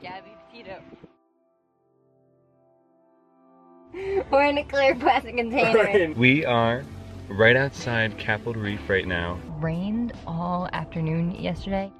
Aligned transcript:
Gabby 0.00 0.30
Petito. 0.50 0.80
We're 4.30 4.44
in 4.44 4.58
a 4.58 4.64
clear 4.64 4.94
plastic 4.94 5.36
container. 5.36 6.12
We 6.14 6.44
are 6.44 6.84
right 7.28 7.56
outside 7.56 8.16
Capitol 8.18 8.54
Reef 8.54 8.88
right 8.88 9.06
now. 9.06 9.38
Rained 9.60 10.12
all 10.26 10.68
afternoon 10.72 11.32
yesterday. 11.32 11.90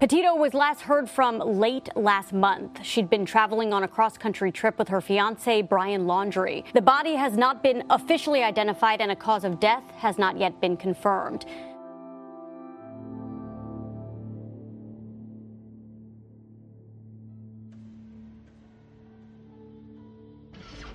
Petito 0.00 0.36
was 0.36 0.54
last 0.54 0.82
heard 0.82 1.10
from 1.10 1.38
late 1.40 1.88
last 1.96 2.32
month. 2.32 2.84
She'd 2.84 3.10
been 3.10 3.26
traveling 3.26 3.72
on 3.72 3.82
a 3.82 3.88
cross 3.88 4.16
country 4.16 4.52
trip 4.52 4.78
with 4.78 4.86
her 4.88 5.00
fiance, 5.00 5.62
Brian 5.62 6.06
Laundry. 6.06 6.64
The 6.72 6.80
body 6.80 7.16
has 7.16 7.36
not 7.36 7.64
been 7.64 7.82
officially 7.90 8.44
identified 8.44 9.00
and 9.00 9.10
a 9.10 9.16
cause 9.16 9.42
of 9.42 9.58
death 9.58 9.82
has 9.96 10.16
not 10.16 10.38
yet 10.38 10.60
been 10.60 10.76
confirmed. 10.76 11.46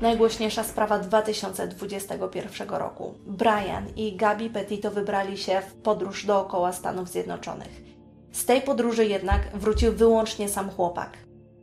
Najgłośniejsza 0.03 0.63
sprawa 0.63 0.99
2021 0.99 2.69
roku. 2.69 3.13
Brian 3.25 3.87
i 3.95 4.15
Gabi 4.15 4.49
Petito 4.49 4.91
wybrali 4.91 5.37
się 5.37 5.61
w 5.61 5.73
podróż 5.73 6.25
dookoła 6.25 6.73
Stanów 6.73 7.09
Zjednoczonych. 7.09 7.81
Z 8.31 8.45
tej 8.45 8.61
podróży 8.61 9.05
jednak 9.05 9.41
wrócił 9.53 9.93
wyłącznie 9.93 10.49
sam 10.49 10.69
chłopak. 10.69 11.17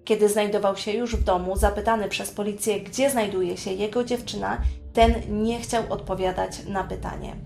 Kiedy 0.05 0.29
znajdował 0.29 0.77
się 0.77 0.93
już 0.93 1.17
w 1.17 1.25
domu, 1.25 1.57
zapytany 1.57 2.09
przez 2.09 2.31
policję, 2.31 2.81
gdzie 2.81 3.11
znajduje 3.11 3.57
się 3.57 3.73
jego 3.73 4.05
dziewczyna, 4.05 4.59
ten 4.93 5.15
nie 5.43 5.61
chciał 5.61 5.83
odpowiadać 5.91 6.67
na 6.67 6.85
pytanie. 6.85 7.37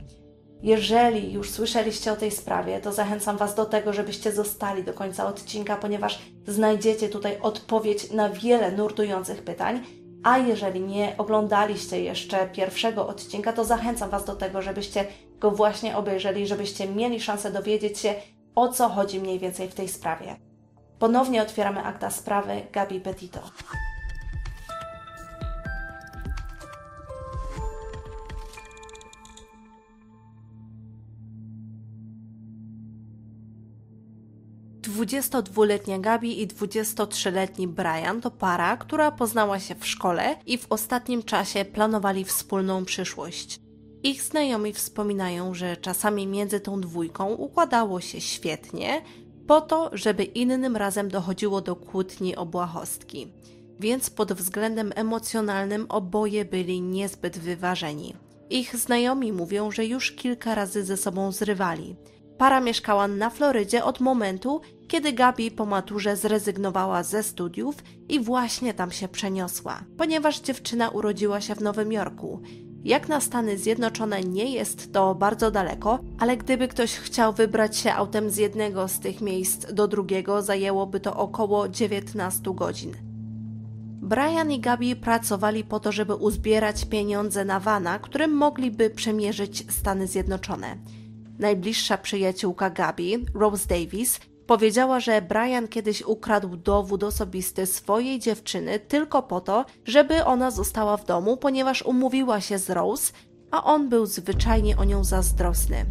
Jeżeli 0.62 1.33
już 1.33 1.51
słyszeliście 1.51 2.12
o 2.12 2.17
tej 2.17 2.31
sprawie, 2.31 2.81
to 2.81 2.92
zachęcam 2.92 3.37
Was 3.37 3.55
do 3.55 3.65
tego, 3.65 3.92
żebyście 3.92 4.33
zostali 4.33 4.84
do 4.84 4.92
końca 4.92 5.27
odcinka, 5.27 5.77
ponieważ 5.77 6.19
znajdziecie 6.47 7.09
tutaj 7.09 7.39
odpowiedź 7.41 8.11
na 8.11 8.29
wiele 8.29 8.73
nurtujących 8.73 9.42
pytań. 9.42 10.03
A 10.25 10.39
jeżeli 10.39 10.80
nie 10.80 11.14
oglądaliście 11.19 12.03
jeszcze 12.03 12.47
pierwszego 12.47 13.08
odcinka, 13.08 13.53
to 13.53 13.64
zachęcam 13.64 14.11
Was 14.11 14.25
do 14.25 14.36
tego, 14.36 14.62
żebyście 14.62 15.06
go 15.39 15.50
właśnie 15.50 15.97
obejrzeli, 15.97 16.47
żebyście 16.47 16.89
mieli 16.89 17.20
szansę 17.20 17.53
dowiedzieć 17.53 17.98
się, 17.98 18.14
o 18.55 18.69
co 18.69 18.89
chodzi 18.89 19.20
mniej 19.20 19.39
więcej 19.39 19.69
w 19.69 19.75
tej 19.75 19.89
sprawie. 19.89 20.36
Ponownie 20.98 21.42
otwieramy 21.42 21.83
akta 21.83 22.11
sprawy 22.11 22.62
Gabi 22.72 23.00
Petito. 23.00 23.41
Dwudziestodwuletnia 34.95 35.98
Gabi 35.98 36.42
i 36.42 36.48
23-letni 36.48 37.69
Brian 37.69 38.20
to 38.20 38.31
para, 38.31 38.77
która 38.77 39.11
poznała 39.11 39.61
się 39.61 39.75
w 39.75 39.86
szkole 39.86 40.36
i 40.47 40.59
w 40.59 40.67
ostatnim 40.70 41.23
czasie 41.23 41.64
planowali 41.64 42.25
wspólną 42.25 42.84
przyszłość. 42.84 43.61
Ich 44.03 44.23
znajomi 44.23 44.73
wspominają, 44.73 45.55
że 45.55 45.77
czasami 45.77 46.27
między 46.27 46.61
tą 46.61 46.81
dwójką 46.81 47.34
układało 47.34 48.01
się 48.01 48.20
świetnie, 48.20 49.03
po 49.47 49.61
to, 49.61 49.91
żeby 49.92 50.25
innym 50.25 50.77
razem 50.77 51.08
dochodziło 51.08 51.61
do 51.61 51.77
kłótni 51.77 52.36
o 52.36 52.47
błahostki. 52.47 53.29
Więc 53.81 54.11
pod 54.11 54.33
względem 54.33 54.92
emocjonalnym 54.95 55.86
oboje 55.89 56.45
byli 56.45 56.81
niezbyt 56.81 57.39
wyważeni. 57.39 58.14
Ich 58.51 58.77
znajomi 58.77 59.33
mówią, 59.33 59.70
że 59.70 59.86
już 59.86 60.12
kilka 60.12 60.55
razy 60.55 60.84
ze 60.84 60.97
sobą 60.97 61.33
zrywali. 61.33 61.97
Para 62.38 62.60
mieszkała 62.60 63.08
na 63.08 63.30
Florydzie 63.30 63.84
od 63.84 64.00
momentu, 64.00 64.60
kiedy 64.88 65.12
Gabi 65.12 65.50
po 65.50 65.66
maturze 65.66 66.16
zrezygnowała 66.16 67.02
ze 67.02 67.22
studiów 67.22 67.74
i 68.08 68.20
właśnie 68.20 68.74
tam 68.74 68.90
się 68.90 69.08
przeniosła, 69.08 69.80
ponieważ 69.96 70.40
dziewczyna 70.40 70.88
urodziła 70.88 71.40
się 71.40 71.55
w 71.55 71.60
Nowym 71.60 71.92
Jorku. 71.92 72.42
Jak 72.84 73.08
na 73.08 73.20
Stany 73.20 73.58
Zjednoczone 73.58 74.20
nie 74.20 74.52
jest 74.52 74.92
to 74.92 75.14
bardzo 75.14 75.50
daleko, 75.50 75.98
ale 76.18 76.36
gdyby 76.36 76.68
ktoś 76.68 76.96
chciał 76.96 77.33
wybrać 77.33 77.77
się 77.77 77.92
autem 77.92 78.30
z 78.30 78.36
jednego 78.36 78.89
z 78.89 79.00
tych 79.00 79.20
miejsc 79.20 79.73
do 79.73 79.89
drugiego, 79.89 80.42
zajęłoby 80.42 81.00
to 81.00 81.17
około 81.17 81.68
19 81.68 82.42
godzin. 82.55 82.92
Brian 84.02 84.50
i 84.50 84.61
Gabi 84.61 84.96
pracowali 84.96 85.64
po 85.64 85.80
to, 85.80 85.92
żeby 85.92 86.14
uzbierać 86.14 86.84
pieniądze 86.84 87.44
na 87.44 87.61
wana, 87.61 87.98
którym 87.98 88.30
mogliby 88.30 88.90
przemierzyć 88.90 89.73
Stany 89.73 90.06
Zjednoczone. 90.06 90.77
Najbliższa 91.39 91.98
przyjaciółka 91.98 92.70
Gabi, 92.70 93.27
Rose 93.34 93.68
Davis, 93.68 94.20
Powiedziała, 94.46 95.00
że 95.00 95.22
Brian 95.22 95.68
kiedyś 95.68 96.02
ukradł 96.02 96.56
dowód 96.56 97.05
osobisty 97.05 97.67
swojej 97.67 98.18
dziewczyny 98.18 98.78
tylko 98.78 99.22
po 99.22 99.40
to, 99.40 99.64
żeby 99.84 100.24
ona 100.24 100.50
została 100.50 100.96
w 100.96 101.05
domu, 101.05 101.36
ponieważ 101.36 101.83
umówiła 101.83 102.40
się 102.40 102.58
z 102.58 102.70
Rose, 102.70 103.12
a 103.50 103.64
on 103.64 103.89
był 103.89 104.06
zwyczajnie 104.06 104.77
o 104.77 104.84
nią 104.84 105.05
zazdrosny. 105.05 105.86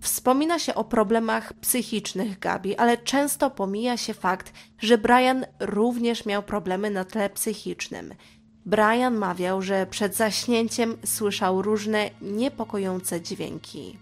Wspomina 0.00 0.58
się 0.58 0.74
o 0.74 0.84
problemach 0.84 1.52
psychicznych 1.52 2.38
Gabi, 2.38 2.76
ale 2.76 2.98
często 2.98 3.50
pomija 3.50 3.96
się 3.96 4.14
fakt, 4.14 4.52
że 4.78 4.98
Brian 4.98 5.46
również 5.60 6.26
miał 6.26 6.42
problemy 6.42 6.90
na 6.90 7.04
tle 7.04 7.30
psychicznym. 7.30 8.14
Brian 8.66 9.14
mawiał, 9.14 9.62
że 9.62 9.86
przed 9.86 10.16
zaśnięciem 10.16 10.96
słyszał 11.04 11.62
różne 11.62 12.10
niepokojące 12.20 13.20
dźwięki. 13.20 13.98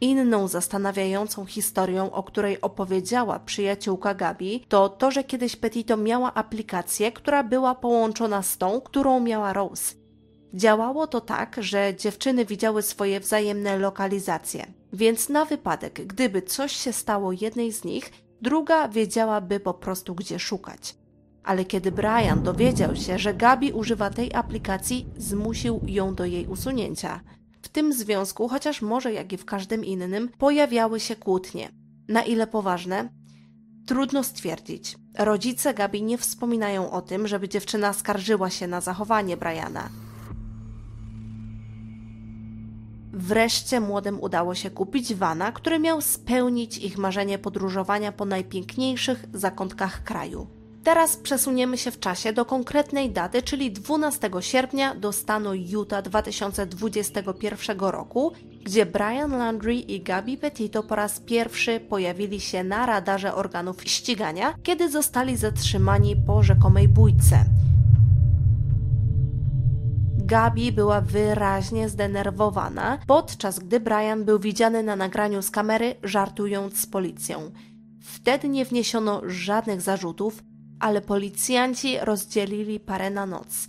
Inną 0.00 0.48
zastanawiającą 0.48 1.46
historią, 1.46 2.12
o 2.12 2.22
której 2.22 2.60
opowiedziała 2.60 3.38
przyjaciółka 3.38 4.14
Gabi, 4.14 4.64
to 4.68 4.88
to, 4.88 5.10
że 5.10 5.24
kiedyś 5.24 5.56
Petito 5.56 5.96
miała 5.96 6.34
aplikację, 6.34 7.12
która 7.12 7.44
była 7.44 7.74
połączona 7.74 8.42
z 8.42 8.58
tą, 8.58 8.80
którą 8.80 9.20
miała 9.20 9.52
Rose. 9.52 9.94
Działało 10.54 11.06
to 11.06 11.20
tak, 11.20 11.56
że 11.58 11.94
dziewczyny 11.96 12.44
widziały 12.44 12.82
swoje 12.82 13.20
wzajemne 13.20 13.78
lokalizacje, 13.78 14.66
więc 14.92 15.28
na 15.28 15.44
wypadek, 15.44 16.06
gdyby 16.06 16.42
coś 16.42 16.72
się 16.72 16.92
stało 16.92 17.32
jednej 17.32 17.72
z 17.72 17.84
nich, 17.84 18.12
druga 18.42 18.88
wiedziałaby 18.88 19.60
po 19.60 19.74
prostu 19.74 20.14
gdzie 20.14 20.38
szukać. 20.38 20.94
Ale 21.46 21.64
kiedy 21.64 21.92
Brian 21.92 22.42
dowiedział 22.42 22.96
się, 22.96 23.18
że 23.18 23.34
Gabi 23.34 23.72
używa 23.72 24.10
tej 24.10 24.34
aplikacji, 24.34 25.06
zmusił 25.16 25.80
ją 25.86 26.14
do 26.14 26.24
jej 26.24 26.46
usunięcia. 26.46 27.20
W 27.62 27.68
tym 27.68 27.92
związku, 27.92 28.48
chociaż 28.48 28.82
może 28.82 29.12
jak 29.12 29.32
i 29.32 29.36
w 29.36 29.44
każdym 29.44 29.84
innym, 29.84 30.28
pojawiały 30.38 31.00
się 31.00 31.16
kłótnie. 31.16 31.68
Na 32.08 32.22
ile 32.22 32.46
poważne? 32.46 33.08
Trudno 33.86 34.24
stwierdzić. 34.24 34.96
Rodzice 35.18 35.74
Gabi 35.74 36.02
nie 36.02 36.18
wspominają 36.18 36.90
o 36.90 37.02
tym, 37.02 37.28
żeby 37.28 37.48
dziewczyna 37.48 37.92
skarżyła 37.92 38.50
się 38.50 38.66
na 38.66 38.80
zachowanie 38.80 39.36
Briana. 39.36 39.88
Wreszcie 43.12 43.80
młodym 43.80 44.20
udało 44.20 44.54
się 44.54 44.70
kupić 44.70 45.14
wana, 45.14 45.52
który 45.52 45.78
miał 45.78 46.00
spełnić 46.00 46.78
ich 46.78 46.98
marzenie 46.98 47.38
podróżowania 47.38 48.12
po 48.12 48.24
najpiękniejszych 48.24 49.24
zakątkach 49.32 50.04
kraju. 50.04 50.55
Teraz 50.86 51.16
przesuniemy 51.16 51.78
się 51.78 51.90
w 51.90 52.00
czasie 52.00 52.32
do 52.32 52.44
konkretnej 52.44 53.10
daty, 53.10 53.42
czyli 53.42 53.72
12 53.72 54.30
sierpnia 54.40 54.94
do 54.94 55.12
stanu 55.12 55.54
Utah 55.54 56.02
2021 56.02 57.78
roku, 57.78 58.32
gdzie 58.64 58.86
Brian 58.86 59.30
Landry 59.30 59.74
i 59.74 60.02
Gabi 60.02 60.36
Petito 60.36 60.82
po 60.82 60.94
raz 60.94 61.20
pierwszy 61.20 61.80
pojawili 61.80 62.40
się 62.40 62.64
na 62.64 62.86
radarze 62.86 63.34
organów 63.34 63.82
ścigania, 63.84 64.54
kiedy 64.62 64.90
zostali 64.90 65.36
zatrzymani 65.36 66.16
po 66.16 66.42
rzekomej 66.42 66.88
bójce. 66.88 67.44
Gabi 70.16 70.72
była 70.72 71.00
wyraźnie 71.00 71.88
zdenerwowana, 71.88 72.98
podczas 73.06 73.58
gdy 73.58 73.80
Brian 73.80 74.24
był 74.24 74.38
widziany 74.38 74.82
na 74.82 74.96
nagraniu 74.96 75.42
z 75.42 75.50
kamery 75.50 75.94
żartując 76.02 76.80
z 76.80 76.86
policją. 76.86 77.50
Wtedy 78.00 78.48
nie 78.48 78.64
wniesiono 78.64 79.22
żadnych 79.24 79.80
zarzutów, 79.80 80.42
ale 80.80 81.00
policjanci 81.00 81.98
rozdzielili 82.00 82.80
parę 82.80 83.10
na 83.10 83.26
noc. 83.26 83.68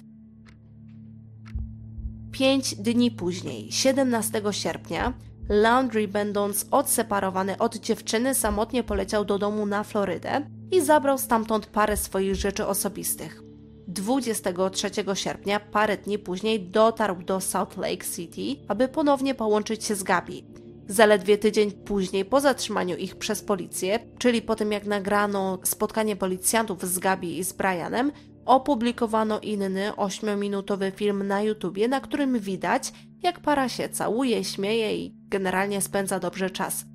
Pięć 2.31 2.75
dni 2.75 3.12
później, 3.12 3.71
17 3.71 4.42
sierpnia, 4.51 5.13
Laundry, 5.50 6.07
będąc 6.07 6.65
odseparowany 6.71 7.57
od 7.57 7.75
dziewczyny, 7.75 8.36
samotnie 8.36 8.83
poleciał 8.83 9.25
do 9.25 9.39
domu 9.39 9.65
na 9.65 9.83
Florydę 9.83 10.42
i 10.71 10.81
zabrał 10.81 11.18
stamtąd 11.18 11.65
parę 11.65 11.98
swoich 11.98 12.36
rzeczy 12.36 12.68
osobistych. 12.68 13.44
23 13.88 14.89
sierpnia, 15.13 15.59
parę 15.59 15.98
dni 15.98 16.19
później, 16.19 16.69
dotarł 16.69 17.24
do 17.24 17.42
Salt 17.42 17.77
Lake 17.77 18.06
City, 18.15 18.63
aby 18.68 18.88
ponownie 18.88 19.36
połączyć 19.36 19.86
się 19.86 19.95
z 19.95 20.04
Gabi. 20.04 20.56
Zaledwie 20.89 21.37
tydzień 21.37 21.71
później, 21.71 22.25
po 22.25 22.39
zatrzymaniu 22.39 22.97
ich 22.97 23.15
przez 23.15 23.41
policję, 23.41 23.99
czyli 24.17 24.41
po 24.41 24.55
tym 24.55 24.71
jak 24.71 24.85
nagrano 24.85 25.59
spotkanie 25.63 26.15
policjantów 26.15 26.85
z 26.85 26.99
Gabi 26.99 27.37
i 27.37 27.43
z 27.43 27.53
Brianem, 27.53 28.11
opublikowano 28.45 29.39
inny 29.39 29.91
8-minutowy 29.91 30.91
film 30.91 31.27
na 31.27 31.41
YouTubie, 31.41 31.87
na 31.87 32.01
którym 32.01 32.39
widać, 32.39 32.93
jak 33.23 33.39
para 33.39 33.69
się 33.69 33.89
całuje, 33.89 34.43
śmieje 34.43 34.97
i 34.97 35.15
generalnie 35.29 35.81
spędza 35.81 36.19
dobrze 36.19 36.49
czas. 36.49 36.85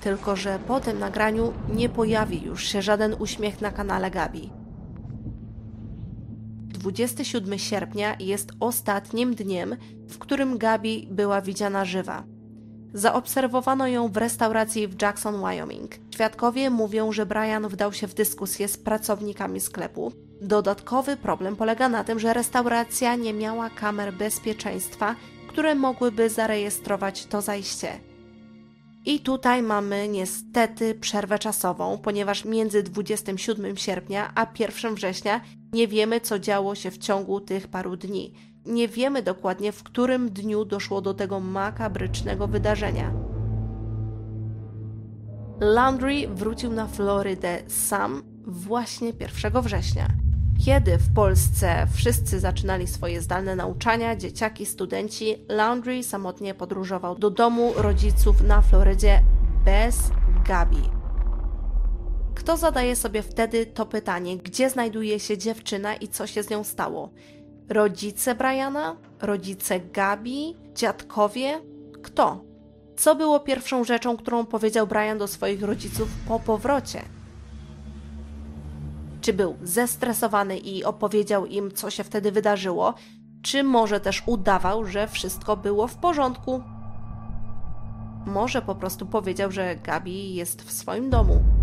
tylko 0.00 0.36
że 0.36 0.58
po 0.66 0.80
tym 0.80 0.98
nagraniu 0.98 1.52
nie 1.74 1.88
pojawi 1.88 2.42
już 2.42 2.64
się 2.64 2.82
żaden 2.82 3.14
uśmiech 3.18 3.60
na 3.60 3.70
kanale 3.70 4.10
Gabi. 4.10 4.50
27 6.66 7.58
sierpnia 7.58 8.16
jest 8.20 8.52
ostatnim 8.60 9.34
dniem, 9.34 9.76
w 10.08 10.18
którym 10.18 10.58
Gabi 10.58 11.08
była 11.10 11.40
widziana 11.40 11.84
żywa. 11.84 12.24
Zaobserwowano 12.94 13.86
ją 13.86 14.08
w 14.08 14.16
restauracji 14.16 14.88
w 14.88 15.02
Jackson, 15.02 15.40
Wyoming. 15.40 15.90
Świadkowie 16.14 16.70
mówią, 16.70 17.12
że 17.12 17.26
Brian 17.26 17.68
wdał 17.68 17.92
się 17.92 18.06
w 18.06 18.14
dyskusję 18.14 18.68
z 18.68 18.78
pracownikami 18.78 19.60
sklepu. 19.60 20.12
Dodatkowy 20.40 21.16
problem 21.16 21.56
polega 21.56 21.88
na 21.88 22.04
tym, 22.04 22.18
że 22.18 22.34
restauracja 22.34 23.14
nie 23.14 23.32
miała 23.32 23.70
kamer 23.70 24.14
bezpieczeństwa, 24.14 25.16
które 25.48 25.74
mogłyby 25.74 26.30
zarejestrować 26.30 27.26
to 27.26 27.40
zajście. 27.40 28.00
I 29.06 29.20
tutaj 29.20 29.62
mamy 29.62 30.08
niestety 30.08 30.94
przerwę 30.94 31.38
czasową, 31.38 31.98
ponieważ 31.98 32.44
między 32.44 32.82
27 32.82 33.76
sierpnia 33.76 34.32
a 34.34 34.46
1 34.58 34.94
września 34.94 35.40
nie 35.72 35.88
wiemy, 35.88 36.20
co 36.20 36.38
działo 36.38 36.74
się 36.74 36.90
w 36.90 36.98
ciągu 36.98 37.40
tych 37.40 37.68
paru 37.68 37.96
dni. 37.96 38.34
Nie 38.66 38.88
wiemy 38.88 39.22
dokładnie, 39.22 39.72
w 39.72 39.82
którym 39.82 40.30
dniu 40.30 40.64
doszło 40.64 41.00
do 41.00 41.14
tego 41.14 41.40
makabrycznego 41.40 42.46
wydarzenia. 42.48 43.12
Landry 45.60 46.28
wrócił 46.28 46.72
na 46.72 46.86
Florydę 46.86 47.58
sam 47.66 48.22
właśnie 48.46 49.12
1 49.42 49.62
września. 49.62 50.06
Kiedy 50.64 50.98
w 50.98 51.14
Polsce 51.14 51.86
wszyscy 51.94 52.40
zaczynali 52.40 52.86
swoje 52.86 53.20
zdalne 53.20 53.56
nauczania, 53.56 54.16
dzieciaki, 54.16 54.66
studenci, 54.66 55.36
Landry 55.48 56.02
samotnie 56.02 56.54
podróżował 56.54 57.18
do 57.18 57.30
domu 57.30 57.72
rodziców 57.76 58.42
na 58.42 58.62
Florydzie 58.62 59.22
bez 59.64 60.10
Gabi. 60.46 60.82
Kto 62.34 62.56
zadaje 62.56 62.96
sobie 62.96 63.22
wtedy 63.22 63.66
to 63.66 63.86
pytanie, 63.86 64.38
gdzie 64.38 64.70
znajduje 64.70 65.20
się 65.20 65.38
dziewczyna 65.38 65.94
i 65.94 66.08
co 66.08 66.26
się 66.26 66.42
z 66.42 66.50
nią 66.50 66.64
stało? 66.64 67.10
Rodzice 67.70 68.34
Briana? 68.34 68.96
Rodzice 69.22 69.80
Gabi? 69.80 70.56
Dziadkowie? 70.74 71.60
Kto? 72.02 72.44
Co 72.96 73.14
było 73.14 73.40
pierwszą 73.40 73.84
rzeczą, 73.84 74.16
którą 74.16 74.46
powiedział 74.46 74.86
Brian 74.86 75.18
do 75.18 75.28
swoich 75.28 75.62
rodziców 75.62 76.08
po 76.28 76.40
powrocie? 76.40 77.02
Czy 79.20 79.32
był 79.32 79.56
zestresowany 79.62 80.58
i 80.58 80.84
opowiedział 80.84 81.46
im, 81.46 81.72
co 81.72 81.90
się 81.90 82.04
wtedy 82.04 82.32
wydarzyło, 82.32 82.94
czy 83.42 83.62
może 83.62 84.00
też 84.00 84.22
udawał, 84.26 84.86
że 84.86 85.08
wszystko 85.08 85.56
było 85.56 85.86
w 85.86 85.96
porządku? 85.96 86.62
Może 88.26 88.62
po 88.62 88.74
prostu 88.74 89.06
powiedział, 89.06 89.50
że 89.50 89.76
Gabi 89.76 90.34
jest 90.34 90.62
w 90.62 90.72
swoim 90.72 91.10
domu. 91.10 91.59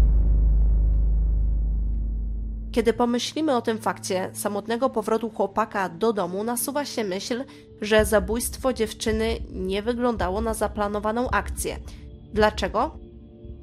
Kiedy 2.77 2.93
pomyślimy 2.93 3.55
o 3.55 3.61
tym 3.61 3.77
fakcie 3.77 4.29
samotnego 4.33 4.89
powrotu 4.89 5.29
chłopaka 5.29 5.89
do 5.89 6.13
domu, 6.13 6.43
nasuwa 6.43 6.85
się 6.85 7.03
myśl, 7.03 7.43
że 7.81 8.05
zabójstwo 8.05 8.73
dziewczyny 8.73 9.39
nie 9.51 9.81
wyglądało 9.81 10.41
na 10.41 10.53
zaplanowaną 10.53 11.29
akcję. 11.29 11.77
Dlaczego? 12.33 12.97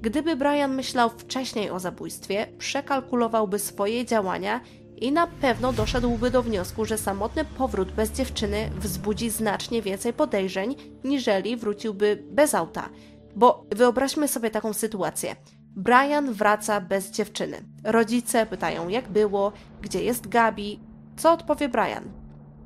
Gdyby 0.00 0.37
Brian 0.37 0.75
myślał 0.75 1.11
wcześniej 1.11 1.70
o 1.70 1.81
zabójstwie, 1.81 2.46
przekalkulowałby 2.58 3.58
swoje 3.58 4.05
działania 4.05 4.61
i 4.96 5.12
na 5.12 5.26
pewno 5.26 5.72
doszedłby 5.72 6.31
do 6.31 6.43
wniosku, 6.43 6.84
że 6.84 6.99
samotny 6.99 7.44
powrót 7.44 7.93
bez 7.93 8.12
dziewczyny 8.12 8.70
wzbudzi 8.81 9.31
znacznie 9.31 9.82
więcej 9.82 10.12
podejrzeń, 10.12 10.76
niżeli 11.05 11.56
wróciłby 11.56 12.25
bez 12.31 12.55
auta. 12.55 12.88
Bo 13.37 13.66
wyobraźmy 13.70 14.28
sobie 14.28 14.50
taką 14.50 14.72
sytuację. 14.72 15.37
Brian 15.76 16.32
wraca 16.32 16.81
bez 16.81 17.11
dziewczyny. 17.11 17.65
Rodzice 17.85 18.47
pytają, 18.47 18.88
jak 18.88 19.09
było, 19.09 19.53
gdzie 19.82 20.03
jest 20.03 20.29
Gabi. 20.29 20.81
Co 21.17 21.32
odpowie 21.32 21.69
Brian? 21.69 22.05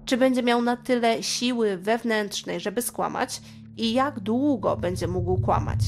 Czy 0.04 0.16
będzie 0.16 0.42
miał 0.42 0.62
na 0.62 0.76
tyle 0.76 1.22
siły 1.22 1.76
wewnętrznej, 1.76 2.60
żeby 2.60 2.82
skłamać, 2.82 3.42
i 3.76 3.92
jak 3.92 4.20
długo 4.20 4.76
będzie 4.76 5.08
mógł 5.08 5.40
kłamać? 5.40 5.78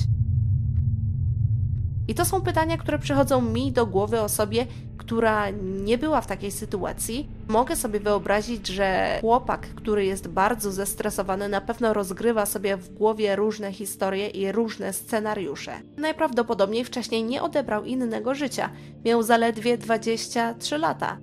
I 2.11 2.15
to 2.15 2.25
są 2.25 2.41
pytania, 2.41 2.77
które 2.77 2.99
przychodzą 2.99 3.43
mi 3.43 3.73
do 3.73 3.87
głowy 3.87 4.21
osobie, 4.21 4.67
która 4.99 5.51
nie 5.63 5.99
była 5.99 6.21
w 6.21 6.27
takiej 6.27 6.51
sytuacji. 6.51 7.29
Mogę 7.49 7.77
sobie 7.77 8.01
wyobrazić, 8.01 8.69
że 8.69 9.19
chłopak, 9.21 9.61
który 9.61 10.05
jest 10.05 10.29
bardzo 10.29 10.73
zestresowany, 10.73 11.49
na 11.49 11.61
pewno 11.61 11.95
rozgrywa 11.95 12.47
sobie 12.47 12.77
w 12.77 12.95
głowie 12.95 13.37
różne 13.37 13.73
historie 13.73 14.29
i 14.29 14.53
różne 14.53 14.93
scenariusze. 14.93 15.73
Najprawdopodobniej 15.97 16.85
wcześniej 16.85 17.25
nie 17.25 17.43
odebrał 17.43 17.85
innego 17.85 18.35
życia. 18.35 18.71
Miał 19.05 19.23
zaledwie 19.23 19.79
23 19.79 20.79
lata. 20.79 21.19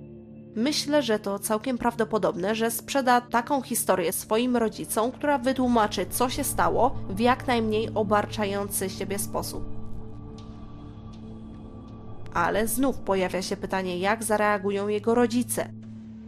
Myślę, 0.56 1.02
że 1.02 1.18
to 1.18 1.38
całkiem 1.38 1.78
prawdopodobne, 1.78 2.54
że 2.54 2.70
sprzeda 2.70 3.20
taką 3.20 3.62
historię 3.62 4.12
swoim 4.12 4.56
rodzicom, 4.56 5.12
która 5.12 5.38
wytłumaczy, 5.38 6.06
co 6.10 6.28
się 6.28 6.44
stało 6.44 6.94
w 7.08 7.20
jak 7.20 7.46
najmniej 7.46 7.90
obarczający 7.94 8.90
siebie 8.90 9.18
sposób 9.18 9.77
ale 12.44 12.68
znów 12.68 12.98
pojawia 12.98 13.42
się 13.42 13.56
pytanie, 13.56 13.98
jak 13.98 14.24
zareagują 14.24 14.88
jego 14.88 15.14
rodzice. 15.14 15.68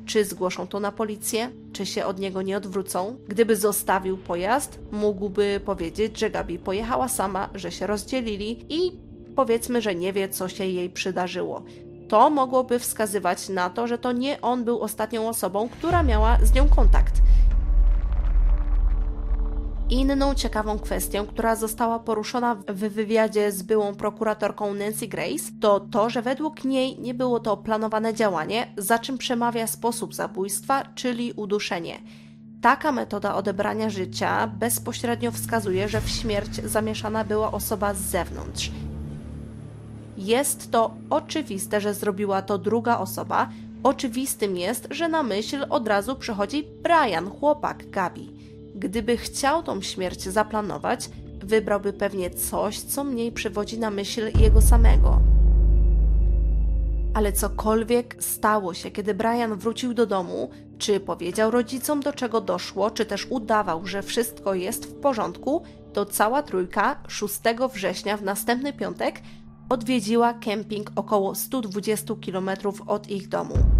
Czy 0.06 0.24
zgłoszą 0.24 0.66
to 0.66 0.80
na 0.80 0.92
policję, 0.92 1.50
czy 1.72 1.86
się 1.86 2.04
od 2.04 2.18
niego 2.18 2.42
nie 2.42 2.56
odwrócą? 2.56 3.16
Gdyby 3.28 3.56
zostawił 3.56 4.16
pojazd, 4.18 4.78
mógłby 4.92 5.60
powiedzieć, 5.64 6.18
że 6.18 6.30
Gabi 6.30 6.58
pojechała 6.58 7.08
sama, 7.08 7.48
że 7.54 7.72
się 7.72 7.86
rozdzielili 7.86 8.66
i 8.68 8.92
powiedzmy, 9.36 9.82
że 9.82 9.94
nie 9.94 10.12
wie, 10.12 10.28
co 10.28 10.48
się 10.48 10.66
jej 10.66 10.90
przydarzyło. 10.90 11.62
To 12.08 12.30
mogłoby 12.30 12.78
wskazywać 12.78 13.48
na 13.48 13.70
to, 13.70 13.86
że 13.86 13.98
to 13.98 14.12
nie 14.12 14.40
on 14.40 14.64
był 14.64 14.80
ostatnią 14.80 15.28
osobą, 15.28 15.68
która 15.68 16.02
miała 16.02 16.38
z 16.42 16.54
nią 16.54 16.68
kontakt. 16.68 17.14
Inną 19.90 20.34
ciekawą 20.34 20.78
kwestią, 20.78 21.26
która 21.26 21.56
została 21.56 21.98
poruszona 21.98 22.54
w 22.54 22.78
wywiadzie 22.78 23.52
z 23.52 23.62
byłą 23.62 23.94
prokuratorką 23.94 24.74
Nancy 24.74 25.08
Grace, 25.08 25.44
to 25.60 25.80
to, 25.80 26.10
że 26.10 26.22
według 26.22 26.64
niej 26.64 26.98
nie 26.98 27.14
było 27.14 27.40
to 27.40 27.56
planowane 27.56 28.14
działanie, 28.14 28.66
za 28.76 28.98
czym 28.98 29.18
przemawia 29.18 29.66
sposób 29.66 30.14
zabójstwa, 30.14 30.84
czyli 30.94 31.32
uduszenie. 31.32 32.00
Taka 32.62 32.92
metoda 32.92 33.34
odebrania 33.34 33.90
życia 33.90 34.46
bezpośrednio 34.46 35.32
wskazuje, 35.32 35.88
że 35.88 36.00
w 36.00 36.08
śmierć 36.08 36.54
zamieszana 36.64 37.24
była 37.24 37.52
osoba 37.52 37.94
z 37.94 38.00
zewnątrz. 38.00 38.70
Jest 40.18 40.70
to 40.70 40.94
oczywiste, 41.10 41.80
że 41.80 41.94
zrobiła 41.94 42.42
to 42.42 42.58
druga 42.58 42.98
osoba. 42.98 43.48
Oczywistym 43.82 44.56
jest, 44.56 44.88
że 44.90 45.08
na 45.08 45.22
myśl 45.22 45.66
od 45.70 45.88
razu 45.88 46.16
przychodzi 46.16 46.64
Brian, 46.82 47.30
chłopak 47.30 47.90
Gabi. 47.90 48.39
Gdyby 48.80 49.16
chciał 49.16 49.62
tą 49.62 49.82
śmierć 49.82 50.22
zaplanować, 50.22 51.10
wybrałby 51.44 51.92
pewnie 51.92 52.30
coś, 52.30 52.80
co 52.80 53.04
mniej 53.04 53.32
przywodzi 53.32 53.78
na 53.78 53.90
myśl 53.90 54.38
jego 54.38 54.60
samego. 54.60 55.22
Ale 57.14 57.32
cokolwiek 57.32 58.16
stało 58.18 58.74
się, 58.74 58.90
kiedy 58.90 59.14
Brian 59.14 59.56
wrócił 59.56 59.94
do 59.94 60.06
domu, 60.06 60.50
czy 60.78 61.00
powiedział 61.00 61.50
rodzicom, 61.50 62.00
do 62.00 62.12
czego 62.12 62.40
doszło, 62.40 62.90
czy 62.90 63.06
też 63.06 63.26
udawał, 63.30 63.86
że 63.86 64.02
wszystko 64.02 64.54
jest 64.54 64.86
w 64.86 65.00
porządku, 65.00 65.62
to 65.92 66.06
cała 66.06 66.42
trójka 66.42 67.02
6 67.08 67.40
września 67.74 68.16
w 68.16 68.22
następny 68.22 68.72
piątek 68.72 69.20
odwiedziła 69.68 70.34
kemping 70.34 70.92
około 70.96 71.34
120 71.34 72.14
km 72.26 72.50
od 72.86 73.10
ich 73.10 73.28
domu. 73.28 73.79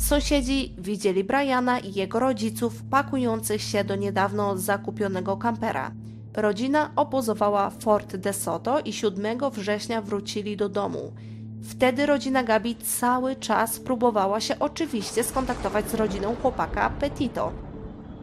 Sąsiedzi 0.00 0.74
widzieli 0.78 1.24
Briana 1.24 1.78
i 1.78 1.92
jego 1.92 2.20
rodziców 2.20 2.82
pakujących 2.90 3.62
się 3.62 3.84
do 3.84 3.96
niedawno 3.96 4.56
zakupionego 4.56 5.36
kampera. 5.36 5.90
Rodzina 6.34 6.90
obozowała 6.96 7.70
w 7.70 7.82
Fort 7.82 8.16
DeSoto 8.16 8.80
i 8.80 8.92
7 8.92 9.38
września 9.50 10.02
wrócili 10.02 10.56
do 10.56 10.68
domu. 10.68 11.12
Wtedy 11.62 12.06
rodzina 12.06 12.42
Gabi 12.42 12.76
cały 12.76 13.36
czas 13.36 13.80
próbowała 13.80 14.40
się 14.40 14.58
oczywiście 14.58 15.24
skontaktować 15.24 15.90
z 15.90 15.94
rodziną 15.94 16.36
chłopaka 16.42 16.90
Petito. 16.90 17.52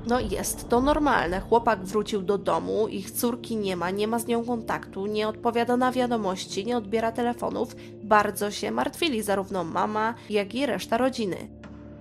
No 0.08 0.20
jest 0.20 0.70
to 0.70 0.82
normalne. 0.82 1.40
Chłopak 1.40 1.84
wrócił 1.84 2.22
do 2.22 2.38
domu, 2.38 2.88
ich 2.88 3.12
córki 3.12 3.58
nie 3.58 3.76
ma, 3.76 3.92
nie 3.92 4.08
ma 4.08 4.20
z 4.20 4.28
nią 4.28 4.46
kontaktu, 4.46 5.06
nie 5.06 5.28
odpowiada 5.28 5.78
na 5.78 5.92
wiadomości, 5.92 6.66
nie 6.66 6.78
odbiera 6.78 7.12
telefonów. 7.12 7.76
Bardzo 8.04 8.52
się 8.52 8.72
martwili 8.72 9.22
zarówno 9.22 9.64
mama, 9.64 10.14
jak 10.30 10.56
i 10.56 10.66
reszta 10.66 10.98
rodziny. 10.98 11.57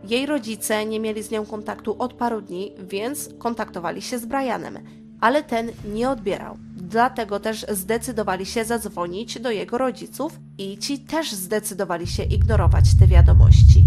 Jej 0.09 0.27
rodzice 0.27 0.87
nie 0.87 1.01
mieli 1.01 1.23
z 1.23 1.31
nią 1.31 1.47
kontaktu 1.47 1.97
od 1.99 2.13
paru 2.13 2.41
dni, 2.41 2.73
więc 2.89 3.31
kontaktowali 3.39 4.03
się 4.03 4.19
z 4.19 4.27
Brianem, 4.27 4.79
ale 5.21 5.43
ten 5.43 5.71
nie 5.95 6.11
odbierał. 6.11 6.57
Dlatego 6.77 7.41
też 7.41 7.67
zdecydowali 7.69 8.47
się 8.47 8.65
zadzwonić 8.65 9.41
do 9.41 9.51
jego 9.51 9.79
rodziców 9.79 10.41
i 10.59 10.79
ci 10.79 10.99
też 10.99 11.33
zdecydowali 11.33 12.07
się 12.07 12.23
ignorować 12.23 12.85
te 12.99 13.07
wiadomości. 13.07 13.85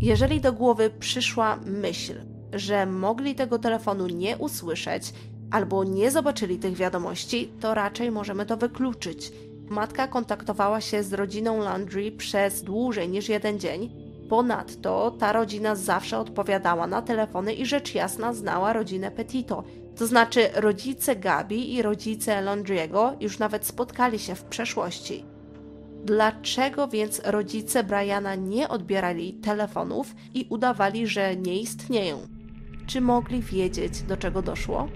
Jeżeli 0.00 0.40
do 0.40 0.52
głowy 0.52 0.90
przyszła 0.90 1.58
myśl, 1.66 2.14
że 2.52 2.86
mogli 2.86 3.34
tego 3.34 3.58
telefonu 3.58 4.06
nie 4.06 4.36
usłyszeć 4.36 5.12
albo 5.50 5.84
nie 5.84 6.10
zobaczyli 6.10 6.58
tych 6.58 6.74
wiadomości, 6.74 7.52
to 7.60 7.74
raczej 7.74 8.10
możemy 8.10 8.46
to 8.46 8.56
wykluczyć. 8.56 9.32
Matka 9.72 10.08
kontaktowała 10.08 10.80
się 10.80 11.02
z 11.02 11.12
rodziną 11.12 11.58
Landry 11.58 12.12
przez 12.12 12.62
dłużej 12.62 13.08
niż 13.08 13.28
jeden 13.28 13.60
dzień. 13.60 13.90
Ponadto 14.28 15.10
ta 15.18 15.32
rodzina 15.32 15.74
zawsze 15.74 16.18
odpowiadała 16.18 16.86
na 16.86 17.02
telefony 17.02 17.52
i 17.54 17.66
rzecz 17.66 17.94
jasna 17.94 18.34
znała 18.34 18.72
rodzinę 18.72 19.10
Petito. 19.10 19.64
To 19.96 20.06
znaczy 20.06 20.48
rodzice 20.54 21.16
Gabi 21.16 21.74
i 21.74 21.82
rodzice 21.82 22.42
Landry'ego 22.44 23.16
już 23.20 23.38
nawet 23.38 23.66
spotkali 23.66 24.18
się 24.18 24.34
w 24.34 24.44
przeszłości. 24.44 25.24
Dlaczego 26.04 26.88
więc 26.88 27.20
rodzice 27.24 27.84
Briana 27.84 28.34
nie 28.34 28.68
odbierali 28.68 29.34
telefonów 29.34 30.14
i 30.34 30.46
udawali, 30.50 31.06
że 31.06 31.36
nie 31.36 31.60
istnieją? 31.60 32.18
Czy 32.86 33.00
mogli 33.00 33.42
wiedzieć, 33.42 34.02
do 34.02 34.16
czego 34.16 34.42
doszło? 34.42 34.88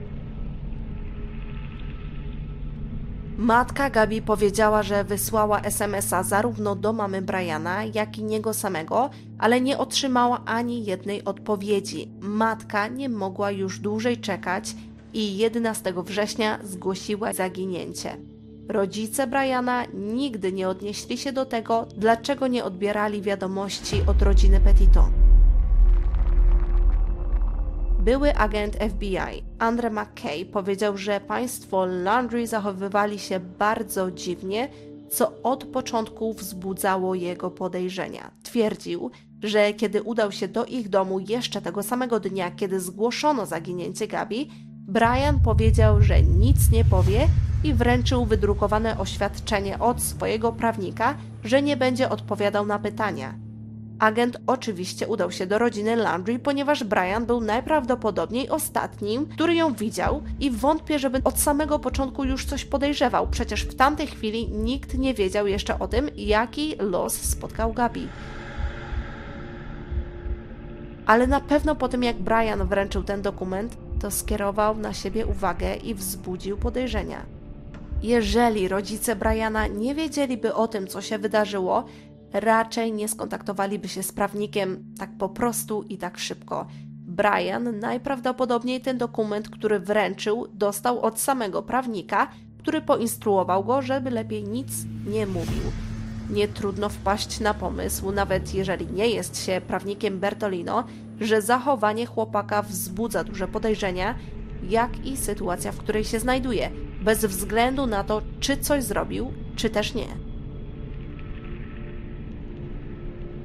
Matka 3.38 3.90
Gabi 3.90 4.22
powiedziała, 4.22 4.82
że 4.82 5.04
wysłała 5.04 5.60
SMS-a 5.60 6.22
zarówno 6.22 6.76
do 6.76 6.92
mamy 6.92 7.22
Briana, 7.22 7.84
jak 7.84 8.18
i 8.18 8.24
niego 8.24 8.54
samego, 8.54 9.10
ale 9.38 9.60
nie 9.60 9.78
otrzymała 9.78 10.42
ani 10.44 10.84
jednej 10.84 11.24
odpowiedzi. 11.24 12.08
Matka 12.20 12.88
nie 12.88 13.08
mogła 13.08 13.50
już 13.50 13.78
dłużej 13.78 14.16
czekać 14.16 14.74
i 15.14 15.36
11 15.36 15.94
września 15.96 16.58
zgłosiła 16.64 17.32
zaginięcie. 17.32 18.16
Rodzice 18.68 19.26
Briana 19.26 19.84
nigdy 19.94 20.52
nie 20.52 20.68
odnieśli 20.68 21.18
się 21.18 21.32
do 21.32 21.46
tego, 21.46 21.86
dlaczego 21.96 22.46
nie 22.46 22.64
odbierali 22.64 23.22
wiadomości 23.22 24.02
od 24.06 24.22
rodziny 24.22 24.60
Petito. 24.60 25.25
Były 28.06 28.34
agent 28.34 28.76
FBI, 28.76 29.42
Andre 29.58 29.90
McKay, 29.90 30.44
powiedział, 30.44 30.96
że 30.96 31.20
państwo 31.20 31.86
Landry 31.86 32.46
zachowywali 32.46 33.18
się 33.18 33.40
bardzo 33.40 34.10
dziwnie, 34.10 34.68
co 35.10 35.42
od 35.42 35.64
początku 35.64 36.32
wzbudzało 36.34 37.14
jego 37.14 37.50
podejrzenia. 37.50 38.30
Twierdził, 38.42 39.10
że 39.42 39.74
kiedy 39.74 40.02
udał 40.02 40.32
się 40.32 40.48
do 40.48 40.64
ich 40.64 40.88
domu 40.88 41.20
jeszcze 41.20 41.62
tego 41.62 41.82
samego 41.82 42.20
dnia, 42.20 42.50
kiedy 42.50 42.80
zgłoszono 42.80 43.46
zaginięcie 43.46 44.08
Gabi, 44.08 44.50
Brian 44.88 45.40
powiedział, 45.44 46.02
że 46.02 46.22
nic 46.22 46.70
nie 46.72 46.84
powie 46.84 47.28
i 47.64 47.74
wręczył 47.74 48.24
wydrukowane 48.24 48.98
oświadczenie 48.98 49.78
od 49.78 50.02
swojego 50.02 50.52
prawnika, 50.52 51.16
że 51.44 51.62
nie 51.62 51.76
będzie 51.76 52.10
odpowiadał 52.10 52.66
na 52.66 52.78
pytania. 52.78 53.45
Agent 53.98 54.36
oczywiście 54.46 55.08
udał 55.08 55.30
się 55.30 55.46
do 55.46 55.58
rodziny 55.58 55.96
Landry, 55.96 56.38
ponieważ 56.38 56.84
Brian 56.84 57.26
był 57.26 57.40
najprawdopodobniej 57.40 58.48
ostatnim, 58.48 59.26
który 59.26 59.54
ją 59.54 59.74
widział 59.74 60.22
i 60.40 60.50
wątpię, 60.50 60.98
żeby 60.98 61.20
od 61.24 61.38
samego 61.38 61.78
początku 61.78 62.24
już 62.24 62.44
coś 62.44 62.64
podejrzewał. 62.64 63.28
Przecież 63.30 63.62
w 63.62 63.74
tamtej 63.74 64.06
chwili 64.06 64.48
nikt 64.48 64.98
nie 64.98 65.14
wiedział 65.14 65.46
jeszcze 65.46 65.78
o 65.78 65.88
tym, 65.88 66.10
jaki 66.16 66.76
los 66.78 67.14
spotkał 67.14 67.72
Gabi. 67.72 68.08
Ale 71.06 71.26
na 71.26 71.40
pewno 71.40 71.76
po 71.76 71.88
tym, 71.88 72.02
jak 72.02 72.16
Brian 72.16 72.68
wręczył 72.68 73.02
ten 73.02 73.22
dokument, 73.22 73.76
to 74.00 74.10
skierował 74.10 74.76
na 74.78 74.92
siebie 74.92 75.26
uwagę 75.26 75.76
i 75.76 75.94
wzbudził 75.94 76.56
podejrzenia. 76.56 77.26
Jeżeli 78.02 78.68
rodzice 78.68 79.16
Briana 79.16 79.66
nie 79.66 79.94
wiedzieliby 79.94 80.54
o 80.54 80.68
tym, 80.68 80.86
co 80.86 81.02
się 81.02 81.18
wydarzyło, 81.18 81.84
raczej 82.32 82.92
nie 82.92 83.08
skontaktowaliby 83.08 83.88
się 83.88 84.02
z 84.02 84.12
prawnikiem 84.12 84.84
tak 84.98 85.10
po 85.18 85.28
prostu 85.28 85.82
i 85.82 85.98
tak 85.98 86.18
szybko. 86.18 86.66
Brian 87.06 87.78
najprawdopodobniej 87.78 88.80
ten 88.80 88.98
dokument, 88.98 89.48
który 89.48 89.80
wręczył, 89.80 90.46
dostał 90.52 91.00
od 91.00 91.20
samego 91.20 91.62
prawnika, 91.62 92.28
który 92.58 92.82
poinstruował 92.82 93.64
go, 93.64 93.82
żeby 93.82 94.10
lepiej 94.10 94.44
nic 94.44 94.68
nie 95.06 95.26
mówił. 95.26 95.62
Nie 96.30 96.48
trudno 96.48 96.88
wpaść 96.88 97.40
na 97.40 97.54
pomysł, 97.54 98.12
nawet 98.12 98.54
jeżeli 98.54 98.86
nie 98.86 99.08
jest 99.08 99.44
się 99.44 99.60
prawnikiem 99.66 100.18
Bertolino, 100.18 100.84
że 101.20 101.42
zachowanie 101.42 102.06
chłopaka 102.06 102.62
wzbudza 102.62 103.24
duże 103.24 103.48
podejrzenia, 103.48 104.14
jak 104.68 105.06
i 105.06 105.16
sytuacja, 105.16 105.72
w 105.72 105.78
której 105.78 106.04
się 106.04 106.20
znajduje, 106.20 106.70
bez 107.02 107.24
względu 107.24 107.86
na 107.86 108.04
to, 108.04 108.22
czy 108.40 108.56
coś 108.56 108.84
zrobił, 108.84 109.32
czy 109.56 109.70
też 109.70 109.94
nie. 109.94 110.25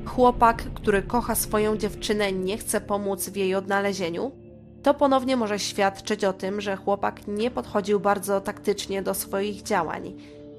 Chłopak, 0.05 0.63
który 0.73 1.01
kocha 1.01 1.35
swoją 1.35 1.77
dziewczynę, 1.77 2.31
nie 2.31 2.57
chce 2.57 2.81
pomóc 2.81 3.29
w 3.29 3.35
jej 3.35 3.55
odnalezieniu, 3.55 4.31
to 4.83 4.93
ponownie 4.93 5.37
może 5.37 5.59
świadczyć 5.59 6.23
o 6.23 6.33
tym, 6.33 6.61
że 6.61 6.75
chłopak 6.75 7.27
nie 7.27 7.51
podchodził 7.51 7.99
bardzo 7.99 8.41
taktycznie 8.41 9.01
do 9.01 9.13
swoich 9.13 9.63
działań. 9.63 10.13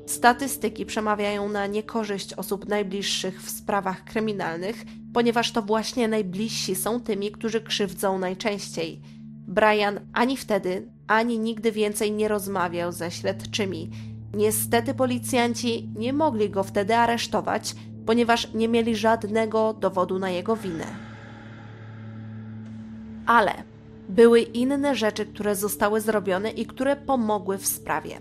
Statystyki 0.07 0.87
przemawiają 0.87 1.49
na 1.49 1.67
niekorzyść 1.67 2.35
osób 2.35 2.69
najbliższych 2.69 3.43
w 3.43 3.51
sprawach 3.51 4.05
kryminalnych, 4.05 4.85
ponieważ 5.15 5.53
to 5.53 5.63
właśnie 5.63 6.09
najbliżsi 6.09 6.75
są 6.75 7.01
tymi, 7.01 7.33
którzy 7.33 7.61
krzywdzą 7.61 8.19
najczęściej. 8.19 9.01
Brian 9.49 10.01
ani 10.13 10.37
wtedy, 10.37 10.89
ani 11.07 11.39
nigdy 11.39 11.73
więcej 11.73 12.13
nie 12.13 12.29
rozmawiał 12.29 12.93
ze 12.93 13.11
śledczymi. 13.11 13.91
Niestety 14.35 14.95
policjanci 14.95 15.89
nie 15.97 16.13
mogli 16.13 16.51
go 16.51 16.63
wtedy 16.63 16.97
aresztować, 16.97 17.75
ponieważ 18.07 18.55
nie 18.55 18.69
mieli 18.69 18.97
żadnego 18.97 19.73
dowodu 19.73 20.19
na 20.19 20.31
jego 20.31 20.57
winę. 20.57 20.87
Ale 23.27 23.53
były 24.09 24.41
inne 24.41 24.95
rzeczy, 24.95 25.27
które 25.27 25.57
zostały 25.57 26.01
zrobione 26.01 26.51
i 26.51 26.67
które 26.67 26.97
pomogły 26.97 27.59
w 27.59 27.67
sprawie. 27.67 28.21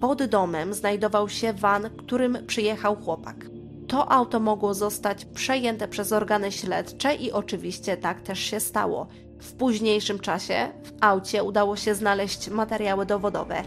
Pod 0.00 0.24
domem 0.24 0.74
znajdował 0.74 1.28
się 1.28 1.52
van, 1.52 1.90
którym 1.96 2.38
przyjechał 2.46 2.96
chłopak. 2.96 3.36
To 3.88 4.12
auto 4.12 4.40
mogło 4.40 4.74
zostać 4.74 5.24
przejęte 5.24 5.88
przez 5.88 6.12
organy 6.12 6.52
śledcze 6.52 7.14
i 7.14 7.32
oczywiście 7.32 7.96
tak 7.96 8.20
też 8.20 8.38
się 8.38 8.60
stało. 8.60 9.06
W 9.40 9.52
późniejszym 9.52 10.18
czasie 10.18 10.68
w 10.84 10.92
aucie 11.00 11.44
udało 11.44 11.76
się 11.76 11.94
znaleźć 11.94 12.48
materiały 12.48 13.06
dowodowe. 13.06 13.62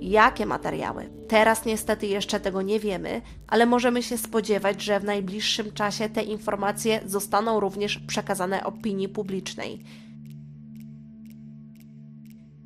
Jakie 0.00 0.46
materiały? 0.46 1.10
Teraz 1.28 1.64
niestety 1.64 2.06
jeszcze 2.06 2.40
tego 2.40 2.62
nie 2.62 2.80
wiemy, 2.80 3.22
ale 3.48 3.66
możemy 3.66 4.02
się 4.02 4.18
spodziewać, 4.18 4.82
że 4.82 5.00
w 5.00 5.04
najbliższym 5.04 5.72
czasie 5.72 6.08
te 6.08 6.22
informacje 6.22 7.00
zostaną 7.06 7.60
również 7.60 7.98
przekazane 7.98 8.64
opinii 8.64 9.08
publicznej. 9.08 9.84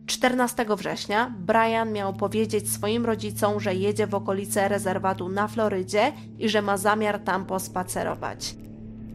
14 0.07 0.67
września 0.77 1.35
Brian 1.39 1.93
miał 1.93 2.13
powiedzieć 2.13 2.73
swoim 2.73 3.07
rodzicom, 3.07 3.61
że 3.61 3.75
jedzie 3.75 4.07
w 4.07 4.15
okolice 4.15 4.69
rezerwatu 4.69 5.29
na 5.29 5.49
Florydzie 5.49 6.13
i 6.39 6.49
że 6.49 6.63
ma 6.63 6.77
zamiar 6.77 7.19
tam 7.19 7.47
pospacerować. 7.47 8.55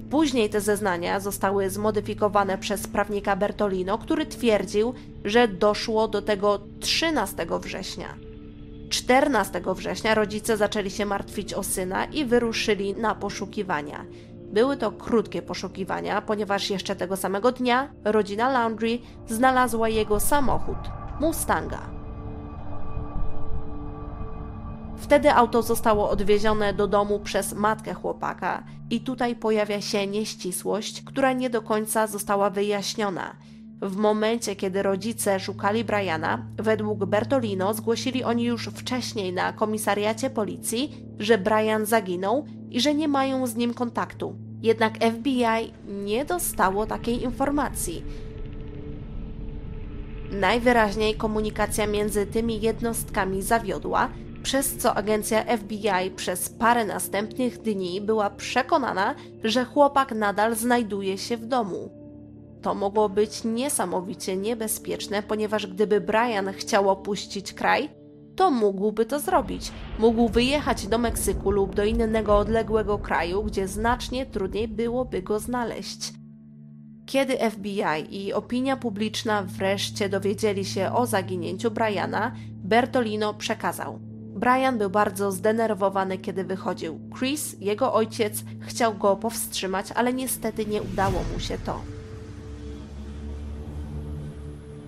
Później 0.09 0.49
te 0.49 0.61
zeznania 0.61 1.19
zostały 1.19 1.69
zmodyfikowane 1.69 2.57
przez 2.57 2.87
prawnika 2.87 3.35
Bertolino, 3.35 3.97
który 3.97 4.25
twierdził, 4.25 4.93
że 5.25 5.47
doszło 5.47 6.07
do 6.07 6.21
tego 6.21 6.59
13 6.79 7.47
września. 7.61 8.15
14 8.89 9.61
września 9.75 10.15
rodzice 10.15 10.57
zaczęli 10.57 10.89
się 10.89 11.05
martwić 11.05 11.53
o 11.53 11.63
syna 11.63 12.05
i 12.05 12.25
wyruszyli 12.25 12.95
na 12.95 13.15
poszukiwania. 13.15 14.05
Były 14.53 14.77
to 14.77 14.91
krótkie 14.91 15.41
poszukiwania, 15.41 16.21
ponieważ 16.21 16.69
jeszcze 16.69 16.95
tego 16.95 17.17
samego 17.17 17.51
dnia 17.51 17.91
rodzina 18.03 18.49
Landry 18.49 18.99
znalazła 19.27 19.89
jego 19.89 20.19
samochód 20.19 20.77
Mustanga. 21.19 21.98
Wtedy 24.99 25.33
auto 25.33 25.61
zostało 25.61 26.09
odwiezione 26.09 26.73
do 26.73 26.87
domu 26.87 27.19
przez 27.19 27.53
matkę 27.53 27.93
chłopaka, 27.93 28.63
i 28.89 29.01
tutaj 29.01 29.35
pojawia 29.35 29.81
się 29.81 30.07
nieścisłość, 30.07 31.01
która 31.01 31.33
nie 31.33 31.49
do 31.49 31.61
końca 31.61 32.07
została 32.07 32.49
wyjaśniona. 32.49 33.35
W 33.81 33.95
momencie, 33.95 34.55
kiedy 34.55 34.83
rodzice 34.83 35.39
szukali 35.39 35.83
Briana, 35.83 36.45
według 36.57 37.05
Bertolino 37.05 37.73
zgłosili 37.73 38.23
oni 38.23 38.43
już 38.43 38.65
wcześniej 38.65 39.33
na 39.33 39.53
komisariacie 39.53 40.29
policji, 40.29 41.05
że 41.19 41.37
Brian 41.37 41.85
zaginął 41.85 42.45
i 42.69 42.81
że 42.81 42.93
nie 42.93 43.07
mają 43.07 43.47
z 43.47 43.55
nim 43.55 43.73
kontaktu. 43.73 44.35
Jednak 44.61 44.93
FBI 44.97 45.73
nie 45.87 46.25
dostało 46.25 46.85
takiej 46.85 47.23
informacji. 47.23 48.03
Najwyraźniej 50.31 51.15
komunikacja 51.15 51.87
między 51.87 52.25
tymi 52.25 52.61
jednostkami 52.61 53.41
zawiodła, 53.41 54.09
przez 54.43 54.77
co 54.77 54.95
agencja 54.95 55.57
FBI 55.57 56.11
przez 56.15 56.49
parę 56.49 56.85
następnych 56.85 57.61
dni 57.61 58.01
była 58.01 58.29
przekonana, 58.29 59.15
że 59.43 59.65
chłopak 59.65 60.11
nadal 60.11 60.55
znajduje 60.55 61.17
się 61.17 61.37
w 61.37 61.45
domu. 61.45 61.89
To 62.61 62.75
mogło 62.75 63.09
być 63.09 63.43
niesamowicie 63.43 64.37
niebezpieczne, 64.37 65.23
ponieważ 65.23 65.67
gdyby 65.67 66.01
Brian 66.01 66.53
chciał 66.53 66.89
opuścić 66.89 67.53
kraj, 67.53 67.89
to 68.35 68.51
mógłby 68.51 69.05
to 69.05 69.19
zrobić. 69.19 69.71
Mógł 69.99 70.29
wyjechać 70.29 70.87
do 70.87 70.97
Meksyku 70.97 71.51
lub 71.51 71.75
do 71.75 71.85
innego 71.85 72.37
odległego 72.37 72.97
kraju, 72.97 73.43
gdzie 73.43 73.67
znacznie 73.67 74.25
trudniej 74.25 74.67
byłoby 74.67 75.21
go 75.21 75.39
znaleźć. 75.39 76.13
Kiedy 77.05 77.37
FBI 77.51 78.25
i 78.25 78.33
opinia 78.33 78.77
publiczna 78.77 79.43
wreszcie 79.43 80.09
dowiedzieli 80.09 80.65
się 80.65 80.91
o 80.91 81.05
zaginięciu 81.05 81.71
Briana, 81.71 82.31
Bertolino 82.63 83.33
przekazał. 83.33 84.08
Brian 84.39 84.77
był 84.77 84.89
bardzo 84.89 85.31
zdenerwowany, 85.31 86.17
kiedy 86.17 86.43
wychodził. 86.43 86.99
Chris, 87.17 87.55
jego 87.59 87.93
ojciec, 87.93 88.43
chciał 88.61 88.93
go 88.93 89.15
powstrzymać, 89.15 89.91
ale 89.95 90.13
niestety 90.13 90.65
nie 90.65 90.81
udało 90.81 91.19
mu 91.33 91.39
się 91.39 91.57
to. 91.57 91.81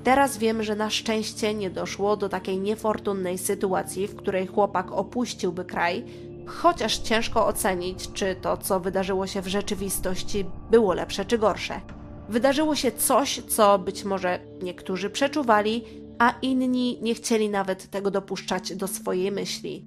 Teraz 0.03 0.37
wiem, 0.37 0.63
że 0.63 0.75
na 0.75 0.89
szczęście 0.89 1.53
nie 1.53 1.69
doszło 1.69 2.17
do 2.17 2.29
takiej 2.29 2.59
niefortunnej 2.59 3.37
sytuacji, 3.37 4.07
w 4.07 4.15
której 4.15 4.47
chłopak 4.47 4.91
opuściłby 4.91 5.65
kraj, 5.65 6.03
chociaż 6.45 6.97
ciężko 6.97 7.47
ocenić, 7.47 8.11
czy 8.13 8.35
to, 8.35 8.57
co 8.57 8.79
wydarzyło 8.79 9.27
się 9.27 9.41
w 9.41 9.47
rzeczywistości, 9.47 10.45
było 10.71 10.93
lepsze 10.93 11.25
czy 11.25 11.37
gorsze. 11.37 11.81
Wydarzyło 12.29 12.75
się 12.75 12.91
coś, 12.91 13.41
co 13.47 13.79
być 13.79 14.03
może 14.03 14.39
niektórzy 14.63 15.09
przeczuwali, 15.09 15.83
a 16.21 16.33
inni 16.41 16.97
nie 17.01 17.15
chcieli 17.15 17.49
nawet 17.49 17.89
tego 17.89 18.11
dopuszczać 18.11 18.75
do 18.75 18.87
swojej 18.87 19.31
myśli. 19.31 19.85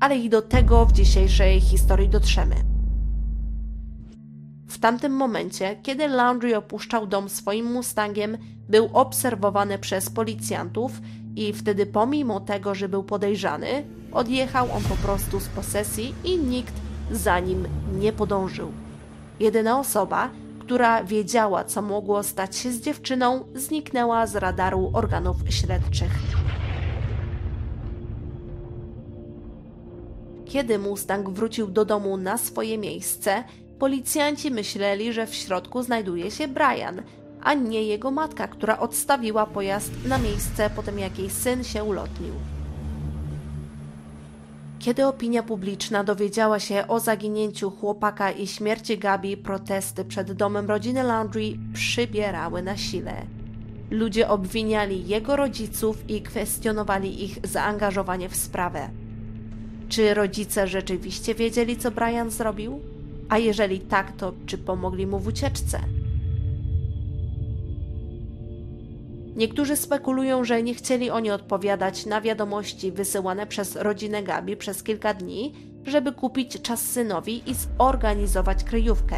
Ale 0.00 0.18
i 0.18 0.28
do 0.28 0.42
tego 0.42 0.86
w 0.86 0.92
dzisiejszej 0.92 1.60
historii 1.60 2.08
dotrzemy. 2.08 2.54
W 4.68 4.78
tamtym 4.78 5.12
momencie, 5.12 5.76
kiedy 5.82 6.08
Landry 6.08 6.56
opuszczał 6.56 7.06
dom 7.06 7.28
swoim 7.28 7.72
Mustangiem, 7.72 8.38
był 8.68 8.90
obserwowany 8.92 9.78
przez 9.78 10.10
policjantów 10.10 10.92
i 11.36 11.52
wtedy 11.52 11.86
pomimo 11.86 12.40
tego, 12.40 12.74
że 12.74 12.88
był 12.88 13.04
podejrzany, 13.04 13.84
odjechał 14.12 14.72
on 14.72 14.82
po 14.82 14.96
prostu 14.96 15.40
z 15.40 15.48
posesji 15.48 16.14
i 16.24 16.38
nikt 16.38 16.74
za 17.10 17.40
nim 17.40 17.68
nie 18.00 18.12
podążył. 18.12 18.72
Jedyna 19.40 19.78
osoba, 19.80 20.30
która 20.70 21.04
wiedziała, 21.04 21.64
co 21.64 21.82
mogło 21.82 22.22
stać 22.22 22.56
się 22.56 22.72
z 22.72 22.80
dziewczyną, 22.80 23.44
zniknęła 23.54 24.26
z 24.26 24.36
radaru 24.36 24.90
organów 24.94 25.36
śledczych. 25.48 26.12
Kiedy 30.44 30.78
Mustang 30.78 31.30
wrócił 31.30 31.66
do 31.66 31.84
domu 31.84 32.16
na 32.16 32.38
swoje 32.38 32.78
miejsce, 32.78 33.44
policjanci 33.78 34.50
myśleli, 34.50 35.12
że 35.12 35.26
w 35.26 35.34
środku 35.34 35.82
znajduje 35.82 36.30
się 36.30 36.48
Brian, 36.48 37.02
a 37.42 37.54
nie 37.54 37.82
jego 37.82 38.10
matka, 38.10 38.48
która 38.48 38.78
odstawiła 38.78 39.46
pojazd 39.46 39.92
na 40.04 40.18
miejsce 40.18 40.70
po 40.76 40.82
tym, 40.82 40.98
jak 40.98 41.18
jej 41.18 41.30
syn 41.30 41.64
się 41.64 41.84
ulotnił. 41.84 42.32
Kiedy 44.80 45.06
opinia 45.06 45.42
publiczna 45.42 46.04
dowiedziała 46.04 46.58
się 46.58 46.84
o 46.88 47.00
zaginięciu 47.00 47.70
chłopaka 47.70 48.30
i 48.30 48.46
śmierci 48.46 48.98
Gabi, 48.98 49.36
protesty 49.36 50.04
przed 50.04 50.32
domem 50.32 50.68
rodziny 50.68 51.02
Landry 51.02 51.42
przybierały 51.72 52.62
na 52.62 52.76
sile. 52.76 53.26
Ludzie 53.90 54.28
obwiniali 54.28 55.08
jego 55.08 55.36
rodziców 55.36 56.10
i 56.10 56.22
kwestionowali 56.22 57.24
ich 57.24 57.38
zaangażowanie 57.44 58.28
w 58.28 58.36
sprawę. 58.36 58.90
Czy 59.88 60.14
rodzice 60.14 60.68
rzeczywiście 60.68 61.34
wiedzieli, 61.34 61.76
co 61.76 61.90
Brian 61.90 62.30
zrobił? 62.30 62.80
A 63.28 63.38
jeżeli 63.38 63.80
tak, 63.80 64.12
to 64.12 64.32
czy 64.46 64.58
pomogli 64.58 65.06
mu 65.06 65.18
w 65.18 65.26
ucieczce? 65.26 65.80
Niektórzy 69.40 69.76
spekulują, 69.76 70.44
że 70.44 70.62
nie 70.62 70.74
chcieli 70.74 71.10
oni 71.10 71.30
odpowiadać 71.30 72.06
na 72.06 72.20
wiadomości 72.20 72.92
wysyłane 72.92 73.46
przez 73.46 73.76
rodzinę 73.76 74.22
Gabi 74.22 74.56
przez 74.56 74.82
kilka 74.82 75.14
dni, 75.14 75.54
żeby 75.86 76.12
kupić 76.12 76.62
czas 76.62 76.82
synowi 76.82 77.50
i 77.50 77.54
zorganizować 77.54 78.64
kryjówkę. 78.64 79.16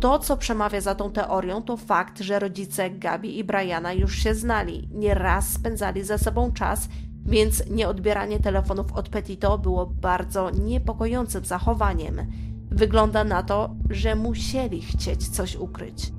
To, 0.00 0.18
co 0.18 0.36
przemawia 0.36 0.80
za 0.80 0.94
tą 0.94 1.12
teorią, 1.12 1.62
to 1.62 1.76
fakt, 1.76 2.20
że 2.20 2.38
rodzice 2.38 2.90
Gabi 2.90 3.38
i 3.38 3.44
Briana 3.44 3.92
już 3.92 4.18
się 4.18 4.34
znali, 4.34 4.88
nieraz 4.92 5.48
spędzali 5.48 6.04
ze 6.04 6.18
sobą 6.18 6.52
czas, 6.52 6.88
więc 7.26 7.70
nieodbieranie 7.70 8.40
telefonów 8.40 8.92
od 8.92 9.08
Petito 9.08 9.58
było 9.58 9.86
bardzo 9.86 10.50
niepokojącym 10.50 11.44
zachowaniem. 11.44 12.26
Wygląda 12.70 13.24
na 13.24 13.42
to, 13.42 13.70
że 13.90 14.14
musieli 14.14 14.82
chcieć 14.82 15.28
coś 15.28 15.56
ukryć 15.56 16.17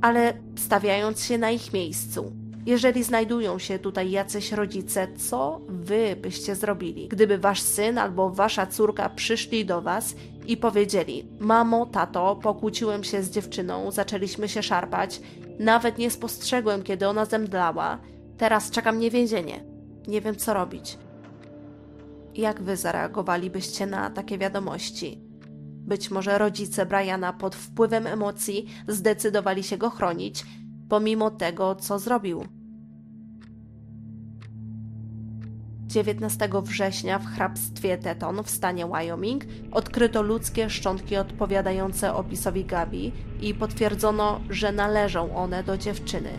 ale 0.00 0.32
stawiając 0.56 1.24
się 1.24 1.38
na 1.38 1.50
ich 1.50 1.72
miejscu. 1.72 2.32
Jeżeli 2.66 3.02
znajdują 3.04 3.58
się 3.58 3.78
tutaj 3.78 4.10
jacyś 4.10 4.52
rodzice, 4.52 5.08
co 5.16 5.60
wy 5.68 6.16
byście 6.16 6.56
zrobili, 6.56 7.08
gdyby 7.08 7.38
wasz 7.38 7.60
syn 7.62 7.98
albo 7.98 8.30
wasza 8.30 8.66
córka 8.66 9.08
przyszli 9.08 9.64
do 9.66 9.82
was 9.82 10.14
i 10.46 10.56
powiedzieli: 10.56 11.26
Mamo, 11.38 11.86
tato, 11.86 12.36
pokłóciłem 12.36 13.04
się 13.04 13.22
z 13.22 13.30
dziewczyną, 13.30 13.90
zaczęliśmy 13.90 14.48
się 14.48 14.62
szarpać, 14.62 15.20
nawet 15.58 15.98
nie 15.98 16.10
spostrzegłem, 16.10 16.82
kiedy 16.82 17.08
ona 17.08 17.24
zemdlała, 17.24 17.98
teraz 18.38 18.70
czeka 18.70 18.92
mnie 18.92 19.10
więzienie. 19.10 19.64
Nie 20.08 20.20
wiem, 20.20 20.36
co 20.36 20.54
robić. 20.54 20.98
Jak 22.34 22.62
wy 22.62 22.76
zareagowalibyście 22.76 23.86
na 23.86 24.10
takie 24.10 24.38
wiadomości? 24.38 25.29
Być 25.90 26.10
może 26.10 26.38
rodzice 26.38 26.86
Briana 26.86 27.32
pod 27.32 27.56
wpływem 27.56 28.06
emocji 28.06 28.66
zdecydowali 28.88 29.62
się 29.62 29.78
go 29.78 29.90
chronić, 29.90 30.44
pomimo 30.88 31.30
tego, 31.30 31.74
co 31.74 31.98
zrobił. 31.98 32.44
19 35.86 36.48
września 36.62 37.18
w 37.18 37.26
hrabstwie 37.26 37.98
Teton 37.98 38.42
w 38.44 38.50
stanie 38.50 38.86
Wyoming 38.86 39.44
odkryto 39.72 40.22
ludzkie 40.22 40.70
szczątki 40.70 41.16
odpowiadające 41.16 42.14
opisowi 42.14 42.64
Gabi 42.64 43.12
i 43.40 43.54
potwierdzono, 43.54 44.40
że 44.50 44.72
należą 44.72 45.36
one 45.36 45.64
do 45.64 45.78
dziewczyny. 45.78 46.30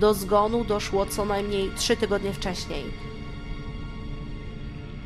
Do 0.00 0.14
zgonu 0.14 0.64
doszło 0.64 1.06
co 1.06 1.24
najmniej 1.24 1.70
trzy 1.76 1.96
tygodnie 1.96 2.32
wcześniej. 2.32 2.84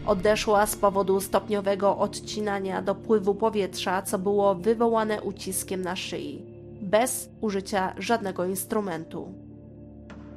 Odeszła 0.06 0.66
z 0.66 0.76
powodu 0.76 1.20
stopniowego 1.20 1.98
odcinania 1.98 2.82
dopływu 2.82 3.34
powietrza, 3.34 4.02
co 4.02 4.18
było 4.18 4.54
wywołane 4.54 5.22
uciskiem 5.22 5.82
na 5.82 5.96
szyi, 5.96 6.42
bez 6.82 7.30
użycia 7.40 7.94
żadnego 7.98 8.44
instrumentu. 8.44 9.34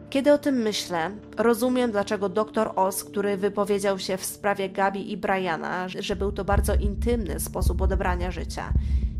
Kiedy 0.09 0.33
o 0.33 0.37
tym 0.37 0.55
myślę, 0.55 1.11
rozumiem, 1.37 1.91
dlaczego 1.91 2.29
dr 2.29 2.71
Oz, 2.75 3.03
który 3.03 3.37
wypowiedział 3.37 3.99
się 3.99 4.17
w 4.17 4.25
sprawie 4.25 4.69
Gabi 4.69 5.11
i 5.11 5.17
Briana, 5.17 5.89
że 5.89 6.15
był 6.15 6.31
to 6.31 6.45
bardzo 6.45 6.75
intymny 6.75 7.39
sposób 7.39 7.81
odebrania 7.81 8.31
życia. 8.31 8.73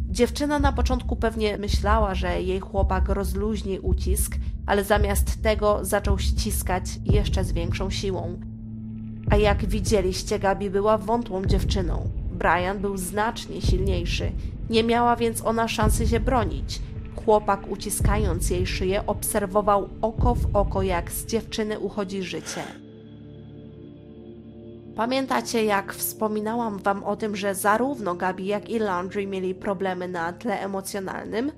Dziewczyna 0.10 0.60
na 0.60 0.72
początku 0.72 1.16
pewnie 1.16 1.58
myślała, 1.58 2.16
że 2.16 2.42
jej 2.42 2.60
chłopak 2.60 3.10
rozluźni 3.10 3.80
ucisk, 3.80 4.36
ale 4.66 4.84
zamiast 4.84 5.44
tego 5.44 5.80
zaczął 5.82 6.20
ściskać 6.20 6.84
jeszcze 7.06 7.44
z 7.44 7.52
większą 7.52 7.90
siłą. 7.90 8.53
A 9.30 9.36
jak 9.36 9.66
widzieliście, 9.66 10.40
Gabi 10.40 10.70
była 10.70 10.98
wątłą 10.98 11.46
dziewczyną. 11.46 12.10
Brian 12.32 12.80
był 12.80 12.98
znacznie 12.98 13.62
silniejszy, 13.62 14.32
nie 14.70 14.84
miała 14.84 15.16
więc 15.16 15.46
ona 15.46 15.68
szansy 15.68 16.08
się 16.08 16.20
bronić. 16.20 16.82
Chłopak, 17.26 17.72
uciskając 17.72 18.50
jej 18.50 18.68
szyję, 18.68 19.06
obserwował 19.08 19.90
oko 20.02 20.36
w 20.36 20.56
oko, 20.56 20.82
jak 20.82 21.12
z 21.12 21.26
dziewczyny 21.26 21.80
uchodzi 21.80 22.24
życie. 22.24 22.64
Pamiętacie, 24.96 25.66
jak 25.66 25.94
wspominałam 25.94 26.78
wam 26.78 27.04
o 27.04 27.16
tym, 27.16 27.36
że 27.36 27.56
zarówno 27.56 28.16
Gabi, 28.16 28.46
jak 28.46 28.70
i 28.70 28.80
Landry 28.80 29.28
mieli 29.28 29.56
problemy 29.56 30.08
na 30.08 30.34
tle 30.34 30.60
emocjonalnym? 30.60 31.52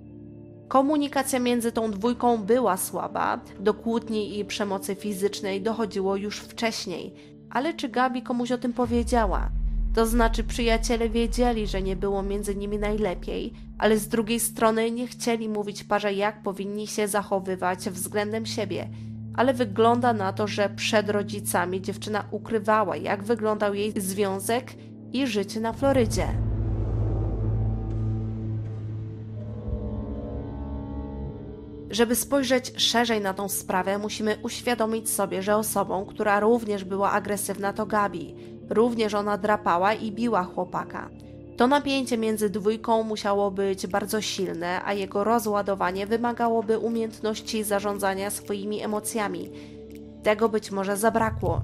Komunikacja 0.67 1.39
między 1.39 1.71
tą 1.71 1.91
dwójką 1.91 2.37
była 2.37 2.77
słaba, 2.77 3.39
do 3.59 3.73
kłótni 3.73 4.39
i 4.39 4.45
przemocy 4.45 4.95
fizycznej 4.95 5.61
dochodziło 5.61 6.15
już 6.15 6.39
wcześniej, 6.39 7.13
ale 7.49 7.73
czy 7.73 7.89
Gabi 7.89 8.21
komuś 8.21 8.51
o 8.51 8.57
tym 8.57 8.73
powiedziała? 8.73 9.49
To 9.95 10.05
znaczy, 10.05 10.43
przyjaciele 10.43 11.09
wiedzieli, 11.09 11.67
że 11.67 11.81
nie 11.81 11.95
było 11.95 12.23
między 12.23 12.55
nimi 12.55 12.77
najlepiej, 12.77 13.53
ale 13.77 13.97
z 13.97 14.07
drugiej 14.07 14.39
strony 14.39 14.91
nie 14.91 15.07
chcieli 15.07 15.49
mówić 15.49 15.83
parze, 15.83 16.13
jak 16.13 16.43
powinni 16.43 16.87
się 16.87 17.07
zachowywać 17.07 17.79
względem 17.89 18.45
siebie. 18.45 18.89
Ale 19.35 19.53
wygląda 19.53 20.13
na 20.13 20.33
to, 20.33 20.47
że 20.47 20.69
przed 20.69 21.09
rodzicami 21.09 21.81
dziewczyna 21.81 22.25
ukrywała, 22.31 22.97
jak 22.97 23.23
wyglądał 23.23 23.73
jej 23.73 23.93
związek 24.01 24.73
i 25.13 25.27
życie 25.27 25.59
na 25.59 25.73
Florydzie. 25.73 26.44
Żeby 31.89 32.15
spojrzeć 32.15 32.73
szerzej 32.77 33.21
na 33.21 33.33
tą 33.33 33.49
sprawę, 33.49 33.97
musimy 33.97 34.37
uświadomić 34.43 35.09
sobie, 35.09 35.41
że 35.41 35.55
osobą, 35.55 36.05
która 36.05 36.39
również 36.39 36.83
była 36.83 37.11
agresywna, 37.11 37.73
to 37.73 37.85
Gabi. 37.85 38.35
Również 38.69 39.13
ona 39.13 39.37
drapała 39.37 39.93
i 39.93 40.11
biła 40.11 40.43
chłopaka. 40.43 41.09
To 41.57 41.67
napięcie 41.67 42.17
między 42.17 42.49
dwójką 42.49 43.03
musiało 43.03 43.51
być 43.51 43.87
bardzo 43.87 44.21
silne, 44.21 44.81
a 44.85 44.93
jego 44.93 45.23
rozładowanie 45.23 46.07
wymagałoby 46.07 46.79
umiejętności 46.79 47.63
zarządzania 47.63 48.29
swoimi 48.29 48.81
emocjami. 48.81 49.49
Tego 50.23 50.49
być 50.49 50.71
może 50.71 50.97
zabrakło. 50.97 51.61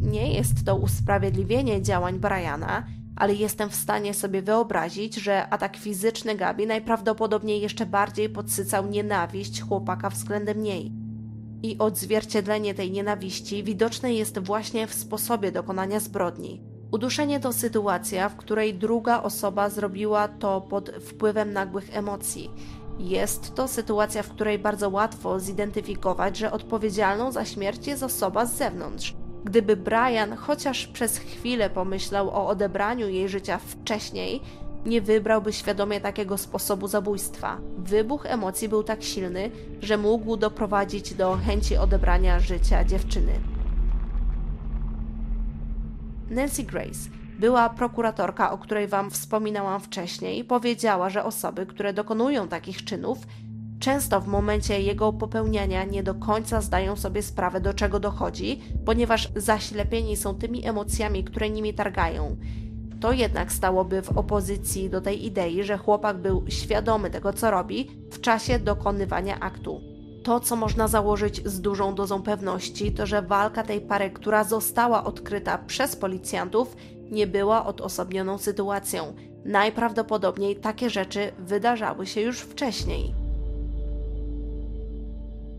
Nie 0.00 0.34
jest 0.34 0.64
to 0.64 0.76
usprawiedliwienie 0.76 1.82
działań 1.82 2.18
Briana, 2.18 2.86
ale 3.18 3.34
jestem 3.34 3.68
w 3.70 3.74
stanie 3.74 4.14
sobie 4.14 4.42
wyobrazić, 4.42 5.14
że 5.14 5.48
atak 5.48 5.76
fizyczny 5.76 6.34
Gabi 6.34 6.66
najprawdopodobniej 6.66 7.60
jeszcze 7.60 7.86
bardziej 7.86 8.28
podsycał 8.28 8.86
nienawiść 8.86 9.62
chłopaka 9.62 10.10
względem 10.10 10.62
niej. 10.62 10.92
I 11.62 11.78
odzwierciedlenie 11.78 12.74
tej 12.74 12.90
nienawiści 12.90 13.64
widoczne 13.64 14.14
jest 14.14 14.38
właśnie 14.38 14.86
w 14.86 14.94
sposobie 14.94 15.52
dokonania 15.52 16.00
zbrodni. 16.00 16.60
Uduszenie 16.92 17.40
to 17.40 17.52
sytuacja, 17.52 18.28
w 18.28 18.36
której 18.36 18.74
druga 18.74 19.22
osoba 19.22 19.70
zrobiła 19.70 20.28
to 20.28 20.60
pod 20.60 20.90
wpływem 20.90 21.52
nagłych 21.52 21.96
emocji. 21.96 22.50
Jest 22.98 23.54
to 23.54 23.68
sytuacja, 23.68 24.22
w 24.22 24.28
której 24.28 24.58
bardzo 24.58 24.90
łatwo 24.90 25.40
zidentyfikować, 25.40 26.36
że 26.36 26.52
odpowiedzialną 26.52 27.32
za 27.32 27.44
śmierć 27.44 27.86
jest 27.86 28.02
osoba 28.02 28.46
z 28.46 28.54
zewnątrz. 28.54 29.14
Gdyby 29.48 29.76
Brian 29.76 30.36
chociaż 30.36 30.86
przez 30.86 31.18
chwilę 31.18 31.70
pomyślał 31.70 32.30
o 32.30 32.48
odebraniu 32.48 33.08
jej 33.08 33.28
życia 33.28 33.58
wcześniej, 33.58 34.40
nie 34.86 35.00
wybrałby 35.00 35.52
świadomie 35.52 36.00
takiego 36.00 36.38
sposobu 36.38 36.88
zabójstwa. 36.88 37.58
Wybuch 37.78 38.26
emocji 38.26 38.68
był 38.68 38.82
tak 38.82 39.02
silny, 39.02 39.50
że 39.82 39.98
mógł 39.98 40.36
doprowadzić 40.36 41.14
do 41.14 41.38
chęci 41.46 41.76
odebrania 41.76 42.40
życia 42.40 42.84
dziewczyny. 42.84 43.32
Nancy 46.30 46.62
Grace, 46.62 47.10
była 47.38 47.70
prokuratorka, 47.70 48.52
o 48.52 48.58
której 48.58 48.88
Wam 48.88 49.10
wspominałam 49.10 49.80
wcześniej, 49.80 50.44
powiedziała, 50.44 51.10
że 51.10 51.24
osoby, 51.24 51.66
które 51.66 51.92
dokonują 51.92 52.48
takich 52.48 52.84
czynów, 52.84 53.18
często 53.80 54.20
w 54.20 54.26
momencie 54.26 54.80
jego 54.80 55.12
popełniania 55.12 55.84
nie 55.84 56.02
do 56.02 56.14
końca 56.14 56.60
zdają 56.60 56.96
sobie 56.96 57.22
sprawę, 57.22 57.60
do 57.60 57.74
czego 57.74 58.00
dochodzi, 58.00 58.60
ponieważ 58.84 59.28
zaślepieni 59.36 60.16
są 60.16 60.34
tymi 60.34 60.66
emocjami, 60.66 61.24
które 61.24 61.50
nimi 61.50 61.74
targają. 61.74 62.36
To 63.00 63.12
jednak 63.12 63.52
stałoby 63.52 64.02
w 64.02 64.18
opozycji 64.18 64.90
do 64.90 65.00
tej 65.00 65.26
idei, 65.26 65.64
że 65.64 65.78
chłopak 65.78 66.18
był 66.18 66.44
świadomy 66.48 67.10
tego, 67.10 67.32
co 67.32 67.50
robi 67.50 67.90
w 68.12 68.20
czasie 68.20 68.58
dokonywania 68.58 69.40
aktu. 69.40 69.80
To, 70.24 70.40
co 70.40 70.56
można 70.56 70.88
założyć 70.88 71.48
z 71.48 71.60
dużą 71.60 71.94
dozą 71.94 72.22
pewności, 72.22 72.92
to 72.92 73.06
że 73.06 73.22
walka 73.22 73.62
tej 73.62 73.80
pary, 73.80 74.10
która 74.10 74.44
została 74.44 75.04
odkryta 75.04 75.58
przez 75.58 75.96
policjantów, 75.96 76.76
nie 77.10 77.26
była 77.26 77.66
odosobnioną 77.66 78.38
sytuacją. 78.38 79.14
Najprawdopodobniej 79.44 80.56
takie 80.56 80.90
rzeczy 80.90 81.32
wydarzały 81.38 82.06
się 82.06 82.20
już 82.20 82.40
wcześniej. 82.40 83.17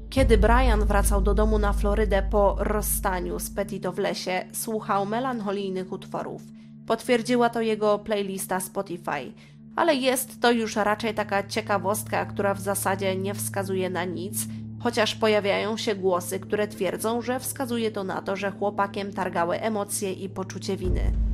Kiedy 0.09 0.37
Brian 0.37 0.85
wracał 0.85 1.21
do 1.21 1.33
domu 1.33 1.59
na 1.59 1.73
Florydę 1.73 2.23
po 2.31 2.55
rozstaniu 2.59 3.39
z 3.39 3.49
Petito 3.49 3.91
w 3.91 3.97
lesie, 3.97 4.45
słuchał 4.53 5.05
melancholijnych 5.05 5.91
utworów. 5.91 6.41
Potwierdziła 6.87 7.49
to 7.49 7.61
jego 7.61 7.99
playlista 7.99 8.59
Spotify, 8.59 9.31
ale 9.75 9.95
jest 9.95 10.41
to 10.41 10.51
już 10.51 10.75
raczej 10.75 11.13
taka 11.13 11.47
ciekawostka, 11.47 12.25
która 12.25 12.53
w 12.53 12.59
zasadzie 12.59 13.15
nie 13.15 13.33
wskazuje 13.33 13.89
na 13.89 14.05
nic, 14.05 14.47
chociaż 14.79 15.15
pojawiają 15.15 15.77
się 15.77 15.95
głosy, 15.95 16.39
które 16.39 16.67
twierdzą, 16.67 17.21
że 17.21 17.39
wskazuje 17.39 17.91
to 17.91 18.03
na 18.03 18.21
to, 18.21 18.35
że 18.35 18.51
chłopakiem 18.51 19.13
targały 19.13 19.59
emocje 19.61 20.13
i 20.13 20.29
poczucie 20.29 20.77
winy. 20.77 21.28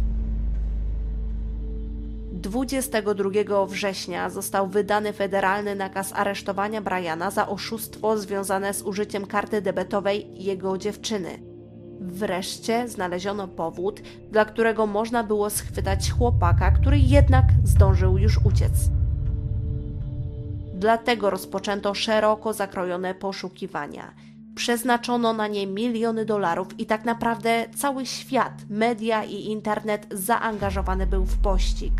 22 2.46 3.66
września 3.66 4.30
został 4.30 4.68
wydany 4.68 5.14
federalny 5.14 5.76
nakaz 5.76 6.14
aresztowania 6.14 6.82
Briana 6.82 7.32
za 7.32 7.48
oszustwo 7.48 8.18
związane 8.18 8.74
z 8.74 8.82
użyciem 8.82 9.26
karty 9.26 9.62
debetowej 9.62 10.44
jego 10.44 10.78
dziewczyny. 10.78 11.40
Wreszcie 12.00 12.88
znaleziono 12.88 13.48
powód, 13.48 14.02
dla 14.32 14.46
którego 14.46 14.86
można 14.86 15.24
było 15.24 15.50
schwytać 15.50 16.12
chłopaka, 16.12 16.72
który 16.72 17.00
jednak 17.00 17.46
zdążył 17.64 18.18
już 18.18 18.38
uciec. 18.46 18.72
Dlatego 20.74 21.30
rozpoczęto 21.30 21.94
szeroko 21.94 22.54
zakrojone 22.54 23.16
poszukiwania. 23.16 24.14
Przeznaczono 24.56 25.34
na 25.34 25.48
nie 25.48 25.68
miliony 25.68 26.26
dolarów 26.26 26.80
i 26.80 26.86
tak 26.86 27.06
naprawdę 27.06 27.66
cały 27.76 28.06
świat, 28.06 28.54
media 28.70 29.24
i 29.24 29.36
internet 29.36 30.08
zaangażowany 30.12 31.08
był 31.08 31.26
w 31.26 31.38
pościg. 31.38 31.94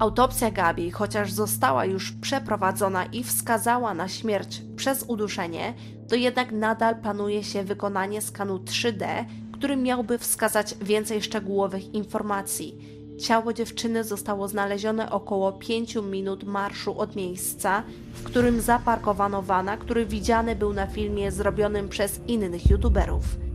Autopsja 0.00 0.50
Gabi, 0.50 0.90
chociaż 0.90 1.32
została 1.32 1.84
już 1.84 2.12
przeprowadzona 2.12 3.04
i 3.04 3.24
wskazała 3.24 3.94
na 3.94 4.08
śmierć 4.08 4.62
przez 4.76 5.02
uduszenie, 5.02 5.74
to 6.08 6.14
jednak 6.14 6.52
nadal 6.52 6.96
planuje 6.96 7.44
się 7.44 7.64
wykonanie 7.64 8.22
skanu 8.22 8.58
3D, 8.58 9.24
który 9.52 9.76
miałby 9.76 10.18
wskazać 10.18 10.74
więcej 10.82 11.22
szczegółowych 11.22 11.94
informacji. 11.94 12.78
Ciało 13.18 13.52
dziewczyny 13.52 14.04
zostało 14.04 14.48
znalezione 14.48 15.10
około 15.10 15.52
5 15.52 15.94
minut 15.96 16.44
marszu 16.44 16.98
od 16.98 17.16
miejsca, 17.16 17.82
w 18.12 18.22
którym 18.22 18.60
zaparkowano 18.60 19.42
wana, 19.42 19.76
który 19.76 20.06
widziany 20.06 20.56
był 20.56 20.72
na 20.72 20.86
filmie 20.86 21.32
zrobionym 21.32 21.88
przez 21.88 22.20
innych 22.26 22.70
youtuberów. 22.70 23.49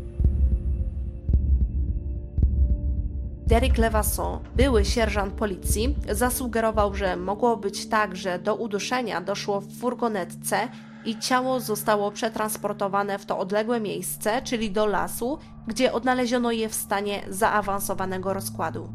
Derek 3.47 3.77
Levasson, 3.77 4.39
były 4.55 4.85
sierżant 4.85 5.33
policji, 5.33 5.95
zasugerował, 6.11 6.95
że 6.95 7.17
mogło 7.17 7.57
być 7.57 7.87
tak, 7.89 8.15
że 8.15 8.39
do 8.39 8.55
uduszenia 8.55 9.21
doszło 9.21 9.61
w 9.61 9.77
furgonetce 9.79 10.57
i 11.05 11.19
ciało 11.19 11.59
zostało 11.59 12.11
przetransportowane 12.11 13.19
w 13.19 13.25
to 13.25 13.39
odległe 13.39 13.79
miejsce, 13.79 14.41
czyli 14.41 14.71
do 14.71 14.85
lasu, 14.85 15.37
gdzie 15.67 15.93
odnaleziono 15.93 16.51
je 16.51 16.69
w 16.69 16.75
stanie 16.75 17.21
zaawansowanego 17.29 18.33
rozkładu. 18.33 18.89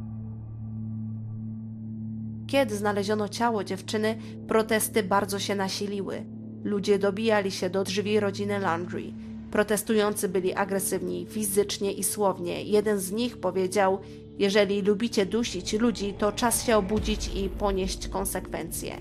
Kiedy 2.46 2.76
znaleziono 2.76 3.28
ciało 3.28 3.64
dziewczyny, 3.64 4.18
protesty 4.48 5.02
bardzo 5.02 5.38
się 5.38 5.54
nasiliły. 5.54 6.24
Ludzie 6.64 6.98
dobijali 6.98 7.50
się 7.50 7.70
do 7.70 7.84
drzwi 7.84 8.20
rodziny 8.20 8.58
Landry. 8.58 9.12
Protestujący 9.50 10.28
byli 10.28 10.54
agresywni 10.54 11.26
fizycznie 11.26 11.92
i 11.92 12.04
słownie. 12.04 12.62
Jeden 12.62 12.98
z 12.98 13.12
nich 13.12 13.40
powiedział: 13.40 13.98
jeżeli 14.40 14.82
lubicie 14.82 15.26
dusić 15.26 15.72
ludzi, 15.72 16.14
to 16.18 16.32
czas 16.32 16.64
się 16.64 16.76
obudzić 16.76 17.30
i 17.34 17.48
ponieść 17.48 18.08
konsekwencje. 18.08 18.96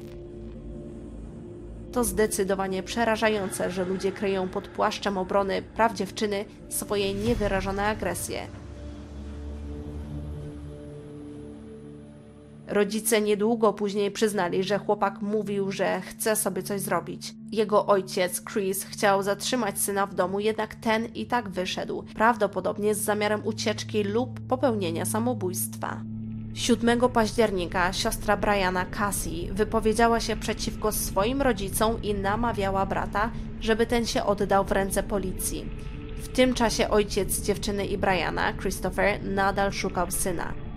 To 1.91 2.03
zdecydowanie 2.03 2.83
przerażające, 2.83 3.71
że 3.71 3.85
ludzie 3.85 4.11
kryją 4.11 4.49
pod 4.49 4.67
płaszczem 4.67 5.17
obrony 5.17 5.61
praw 5.61 5.93
dziewczyny 5.93 6.45
swoje 6.69 7.13
niewyrażone 7.13 7.85
agresje. 7.85 8.47
Rodzice 12.69 13.21
niedługo 13.21 13.73
później 13.73 14.11
przyznali, 14.11 14.63
że 14.63 14.77
chłopak 14.77 15.21
mówił, 15.21 15.71
że 15.71 16.01
chce 16.01 16.35
sobie 16.35 16.63
coś 16.63 16.81
zrobić. 16.81 17.33
Jego 17.51 17.85
ojciec, 17.85 18.41
Chris, 18.43 18.83
chciał 18.83 19.23
zatrzymać 19.23 19.79
syna 19.79 20.05
w 20.05 20.15
domu, 20.15 20.39
jednak 20.39 20.75
ten 20.75 21.05
i 21.05 21.25
tak 21.25 21.49
wyszedł, 21.49 22.03
prawdopodobnie 22.15 22.95
z 22.95 22.99
zamiarem 22.99 23.41
ucieczki 23.45 24.03
lub 24.03 24.39
popełnienia 24.39 25.05
samobójstwa. 25.05 26.01
7 26.53 26.99
października 27.09 27.93
siostra 27.93 28.37
Briana 28.37 28.85
Cassie 28.85 29.49
wypowiedziała 29.51 30.19
się 30.19 30.35
przeciwko 30.35 30.91
swoim 30.91 31.41
rodzicom 31.41 32.01
i 32.01 32.13
namawiała 32.13 32.85
brata, 32.85 33.31
żeby 33.61 33.85
ten 33.85 34.05
się 34.05 34.23
oddał 34.23 34.65
w 34.65 34.71
ręce 34.71 35.03
policji. 35.03 35.65
W 36.17 36.27
tym 36.27 36.53
czasie 36.53 36.89
ojciec 36.89 37.41
dziewczyny 37.41 37.85
i 37.85 37.97
Briana, 37.97 38.53
Christopher, 38.53 39.23
nadal 39.23 39.71
szukał 39.71 40.11
syna. 40.11 40.68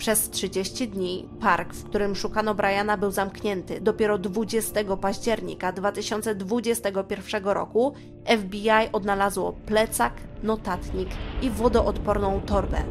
Przez 0.00 0.30
30 0.30 0.88
dni 0.88 1.28
park, 1.40 1.74
w 1.74 1.84
którym 1.84 2.14
szukano 2.14 2.54
Briana, 2.54 2.96
był 2.96 3.10
zamknięty. 3.10 3.80
Dopiero 3.80 4.18
20 4.18 4.96
października 5.00 5.72
2021 5.72 7.44
roku 7.44 7.94
FBI 8.26 8.92
odnalazło 8.92 9.52
plecak, 9.52 10.12
notatnik 10.42 11.08
i 11.42 11.50
wodoodporną 11.50 12.40
torbę. 12.40 12.82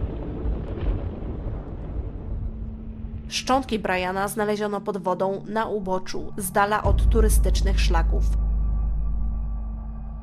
Szczątki 3.28 3.80
Briana 3.80 4.28
znaleziono 4.28 4.82
pod 4.82 4.98
wodą 4.98 5.44
na 5.48 5.66
uboczu, 5.66 6.34
z 6.38 6.52
dala 6.52 6.84
od 6.84 7.10
turystycznych 7.10 7.80
szlaków. 7.80 8.24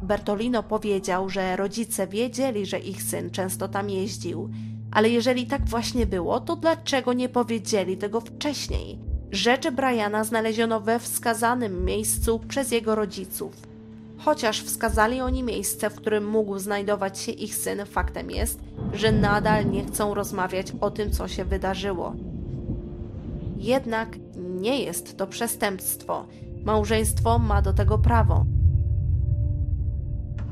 Bertolino 0.03 0.63
powiedział, 0.63 1.29
że 1.29 1.57
rodzice 1.57 2.07
wiedzieli, 2.07 2.67
że 2.67 2.79
ich 2.79 3.03
syn 3.03 3.31
często 3.31 3.69
tam 3.69 3.91
jeździł 3.91 4.51
ale 4.97 5.09
jeżeli 5.09 5.47
tak 5.47 5.65
właśnie 5.65 6.07
było, 6.07 6.41
to 6.41 6.57
dlaczego 6.57 7.13
nie 7.13 7.29
powiedzieli 7.29 7.97
tego 7.97 8.21
wcześniej? 8.21 8.99
Rzeczy 9.33 9.73
Briana 9.73 10.25
znaleziono 10.25 10.81
we 10.81 10.99
wskazanym 10.99 11.85
miejscu 11.85 12.41
przez 12.49 12.71
jego 12.71 12.95
rodziców. 12.95 13.53
Chociaż 14.19 14.63
wskazali 14.63 15.21
oni 15.21 15.43
miejsce, 15.43 15.91
w 15.91 15.95
którym 15.95 16.29
mógł 16.29 16.59
znajdować 16.59 17.19
się 17.19 17.33
ich 17.33 17.55
syn, 17.55 17.87
faktem 17.87 18.31
jest, 18.31 18.61
że 18.93 19.13
nadal 19.13 19.71
nie 19.71 19.85
chcą 19.85 20.15
rozmawiać 20.15 20.73
o 20.81 20.91
tym, 20.91 21.11
co 21.11 21.29
się 21.29 21.45
wydarzyło. 21.45 22.15
Jednak 23.57 24.17
nie 24.37 24.83
jest 24.83 25.17
to 25.17 25.27
przestępstwo. 25.27 26.27
Małżeństwo 26.65 27.39
ma 27.39 27.63
do 27.63 27.73
tego 27.73 27.99
prawo. 27.99 28.45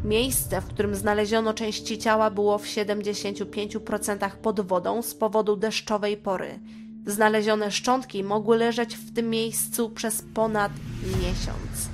Miejsce, 0.04 0.60
w 0.60 0.66
którym 0.66 0.94
znaleziono 0.94 1.54
części 1.54 1.98
ciała, 1.98 2.30
było 2.30 2.58
w 2.58 2.64
75% 2.66 4.30
pod 4.30 4.60
wodą 4.60 5.02
z 5.02 5.14
powodu 5.14 5.56
deszczowej 5.56 6.16
pory. 6.16 6.58
Znalezione 7.06 7.70
szczątki 7.70 8.24
mogły 8.24 8.56
leżeć 8.56 8.96
w 8.96 9.14
tym 9.14 9.30
miejscu 9.30 9.90
przez 9.90 10.24
ponad 10.34 10.72
miesiąc. 11.06 11.88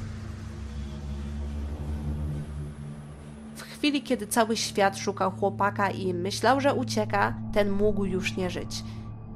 W 3.57 3.63
chwili, 3.63 4.03
kiedy 4.03 4.27
cały 4.27 4.57
świat 4.57 4.99
szukał 4.99 5.31
chłopaka 5.31 5.91
i 5.91 6.15
myślał, 6.15 6.61
że 6.61 6.75
ucieka, 6.75 7.35
ten 7.55 7.71
mógł 7.71 8.05
już 8.05 8.37
nie 8.37 8.51
żyć. 8.51 8.85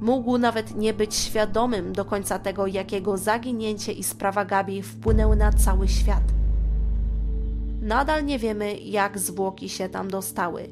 Mógł 0.01 0.37
nawet 0.37 0.75
nie 0.75 0.93
być 0.93 1.15
świadomym 1.15 1.93
do 1.93 2.05
końca 2.05 2.39
tego, 2.39 2.67
jakiego 2.67 3.17
zaginięcie 3.17 3.91
i 3.91 4.03
sprawa 4.03 4.45
Gabi 4.45 4.81
wpłynęły 4.81 5.35
na 5.35 5.53
cały 5.53 5.87
świat. 5.87 6.44
Nadal 7.85 8.25
nie 8.25 8.39
wiemy, 8.39 8.77
jak 8.77 9.19
zwłoki 9.19 9.69
się 9.69 9.89
tam 9.89 10.07
dostały. 10.07 10.69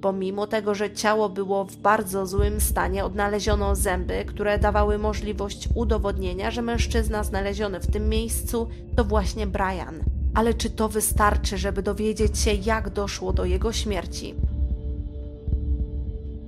Pomimo 0.00 0.46
tego, 0.46 0.74
że 0.74 0.90
ciało 0.90 1.28
było 1.28 1.64
w 1.64 1.76
bardzo 1.76 2.26
złym 2.26 2.60
stanie, 2.60 3.04
odnaleziono 3.04 3.74
zęby, 3.74 4.24
które 4.24 4.58
dawały 4.58 4.98
możliwość 4.98 5.68
udowodnienia, 5.74 6.50
że 6.50 6.62
mężczyzna 6.62 7.24
znaleziony 7.24 7.80
w 7.80 7.90
tym 7.90 8.08
miejscu 8.08 8.68
to 8.96 9.04
właśnie 9.04 9.46
Brian. 9.46 10.00
Ale 10.34 10.54
czy 10.54 10.70
to 10.70 10.88
wystarczy, 10.88 11.58
żeby 11.58 11.82
dowiedzieć 11.82 12.38
się, 12.38 12.52
jak 12.52 12.90
doszło 12.90 13.32
do 13.32 13.44
jego 13.44 13.72
śmierci? 13.72 14.34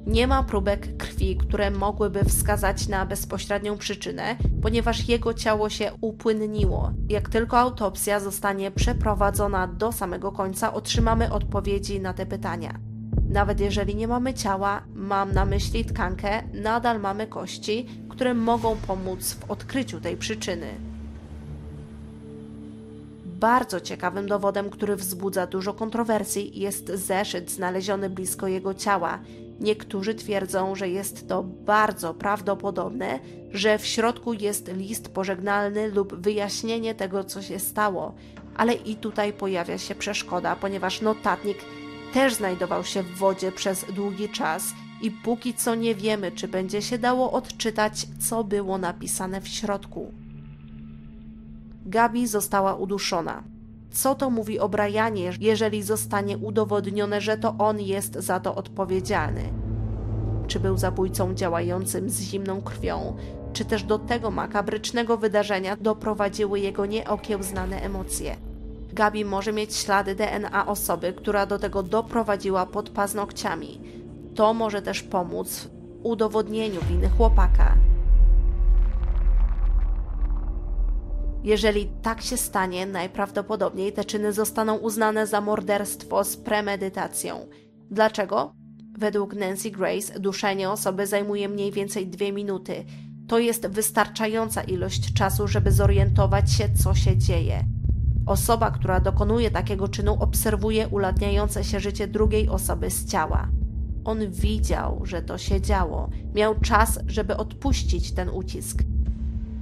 Nie 0.09 0.27
ma 0.27 0.43
próbek 0.43 0.97
krwi, 0.97 1.37
które 1.37 1.71
mogłyby 1.71 2.25
wskazać 2.25 2.89
na 2.89 3.07
bezpośrednią 3.07 3.79
przyczynę, 3.79 4.37
ponieważ 4.63 5.09
jego 5.09 5.35
ciało 5.35 5.71
się 5.71 5.93
upłynniło. 6.01 6.93
Jak 7.09 7.29
tylko 7.29 7.59
autopsja 7.59 8.21
zostanie 8.21 8.71
przeprowadzona 8.71 9.67
do 9.67 9.93
samego 9.93 10.33
końca, 10.33 10.75
otrzymamy 10.75 11.33
odpowiedzi 11.33 12.01
na 12.01 12.15
te 12.15 12.27
pytania. 12.27 12.79
Nawet 13.31 13.61
jeżeli 13.61 13.97
nie 13.97 14.09
mamy 14.09 14.35
ciała, 14.35 14.83
mam 14.95 15.33
na 15.33 15.45
myśli 15.45 15.85
tkankę, 15.85 16.43
nadal 16.55 17.01
mamy 17.01 17.27
kości, 17.27 17.87
które 18.09 18.35
mogą 18.35 18.77
pomóc 18.77 19.33
w 19.33 19.51
odkryciu 19.51 20.01
tej 20.01 20.17
przyczyny. 20.17 20.67
Bardzo 23.25 23.81
ciekawym 23.81 24.29
dowodem, 24.29 24.71
który 24.71 24.97
wzbudza 24.97 25.47
dużo 25.47 25.75
kontrowersji, 25.75 26.61
jest 26.61 26.89
zeszyt 26.89 27.51
znaleziony 27.51 28.11
blisko 28.11 28.49
jego 28.49 28.75
ciała. 28.75 29.19
Niektórzy 29.61 30.15
twierdzą, 30.15 30.75
że 30.75 30.89
jest 30.89 31.29
to 31.29 31.43
bardzo 31.43 32.15
prawdopodobne, 32.15 33.19
że 33.51 33.79
w 33.79 33.87
środku 33.87 34.33
jest 34.33 34.73
list 34.73 35.09
pożegnalny 35.09 35.89
lub 35.89 36.15
wyjaśnienie 36.15 36.95
tego, 36.95 37.25
co 37.25 37.43
się 37.43 37.59
stało. 37.59 38.15
Ale 38.57 38.73
i 38.73 38.97
tutaj 38.97 39.33
pojawia 39.33 39.79
się 39.79 39.95
przeszkoda, 39.95 40.57
ponieważ 40.57 41.01
notatnik 41.01 41.59
też 42.15 42.35
znajdował 42.35 42.85
się 42.85 43.03
w 43.03 43.19
wodzie 43.19 43.53
przez 43.53 43.85
długi 43.85 44.29
czas 44.29 44.65
i 45.03 45.11
póki 45.11 45.55
co 45.55 45.75
nie 45.75 45.95
wiemy, 45.95 46.33
czy 46.33 46.49
będzie 46.49 46.83
się 46.83 46.99
dało 46.99 47.33
odczytać, 47.33 48.07
co 48.29 48.45
było 48.45 48.79
napisane 48.79 49.41
w 49.41 49.49
środku. 49.49 50.13
Gabi 51.87 52.27
została 52.27 52.75
uduszona. 52.75 53.43
Co 53.91 54.15
to 54.15 54.31
mówi 54.31 54.59
o 54.59 54.69
Brianie, 54.69 55.33
jeżeli 55.41 55.83
zostanie 55.83 56.39
udowodnione, 56.39 57.21
że 57.21 57.39
to 57.39 57.55
on 57.59 57.81
jest 57.81 58.15
za 58.15 58.41
to 58.41 58.55
odpowiedzialny? 58.55 59.43
Czy 60.47 60.61
był 60.61 60.79
zabójcą 60.79 61.35
działającym 61.35 62.11
z 62.11 62.21
zimną 62.21 62.63
krwią, 62.63 63.17
czy 63.53 63.65
też 63.65 63.83
do 63.83 63.99
tego 63.99 64.31
makabrycznego 64.31 65.17
wydarzenia 65.17 65.77
doprowadziły 65.77 66.61
jego 66.61 66.87
nieokiełznane 66.87 67.83
emocje? 67.83 68.37
Gabi 68.93 69.25
może 69.25 69.53
mieć 69.53 69.77
ślady 69.77 70.15
DNA 70.15 70.67
osoby, 70.67 71.13
która 71.13 71.47
do 71.47 71.59
tego 71.59 71.83
doprowadziła 71.83 72.67
pod 72.67 72.91
paznokciami. 72.91 73.81
To 74.35 74.55
może 74.55 74.83
też 74.83 75.03
pomóc 75.03 75.61
w 75.61 75.69
udowodnieniu 76.03 76.81
winy 76.89 77.09
chłopaka. 77.09 77.75
Jeżeli 81.45 81.91
tak 82.03 82.23
się 82.23 82.37
stanie, 82.37 82.87
najprawdopodobniej 82.87 83.93
te 83.93 84.05
czyny 84.05 84.33
zostaną 84.33 84.77
uznane 84.77 85.27
za 85.27 85.41
morderstwo 85.41 86.25
z 86.25 86.37
premedytacją. 86.37 87.47
Dlaczego? 87.91 88.53
Według 88.99 89.35
Nancy 89.35 89.71
Grace 89.71 90.21
duszenie 90.21 90.71
osoby 90.71 91.07
zajmuje 91.07 91.49
mniej 91.49 91.73
więcej 91.73 92.07
dwie 92.07 92.33
minuty. 92.33 92.85
To 93.29 93.39
jest 93.39 93.67
wystarczająca 93.67 94.63
ilość 94.63 95.15
czasu, 95.15 95.49
żeby 95.49 95.73
zorientować 95.73 96.53
się, 96.53 96.69
co 96.83 96.95
się 96.95 97.17
dzieje. 97.17 97.65
Osoba, 98.27 98.71
która 98.71 99.01
dokonuje 99.01 99.51
takiego 99.51 99.89
czynu, 99.89 100.17
obserwuje 100.21 100.89
ulatniające 100.89 101.65
się 101.65 101.81
życie 101.81 102.07
drugiej 102.07 102.49
osoby 102.49 102.91
z 102.91 103.07
ciała. 103.07 103.49
On 104.05 104.31
widział, 104.31 105.01
że 105.05 105.23
to 105.23 105.39
się 105.39 105.61
działo, 105.61 106.11
miał 106.35 106.61
czas, 106.61 106.99
żeby 107.07 107.37
odpuścić 107.37 108.13
ten 108.13 108.29
ucisk. 108.29 108.83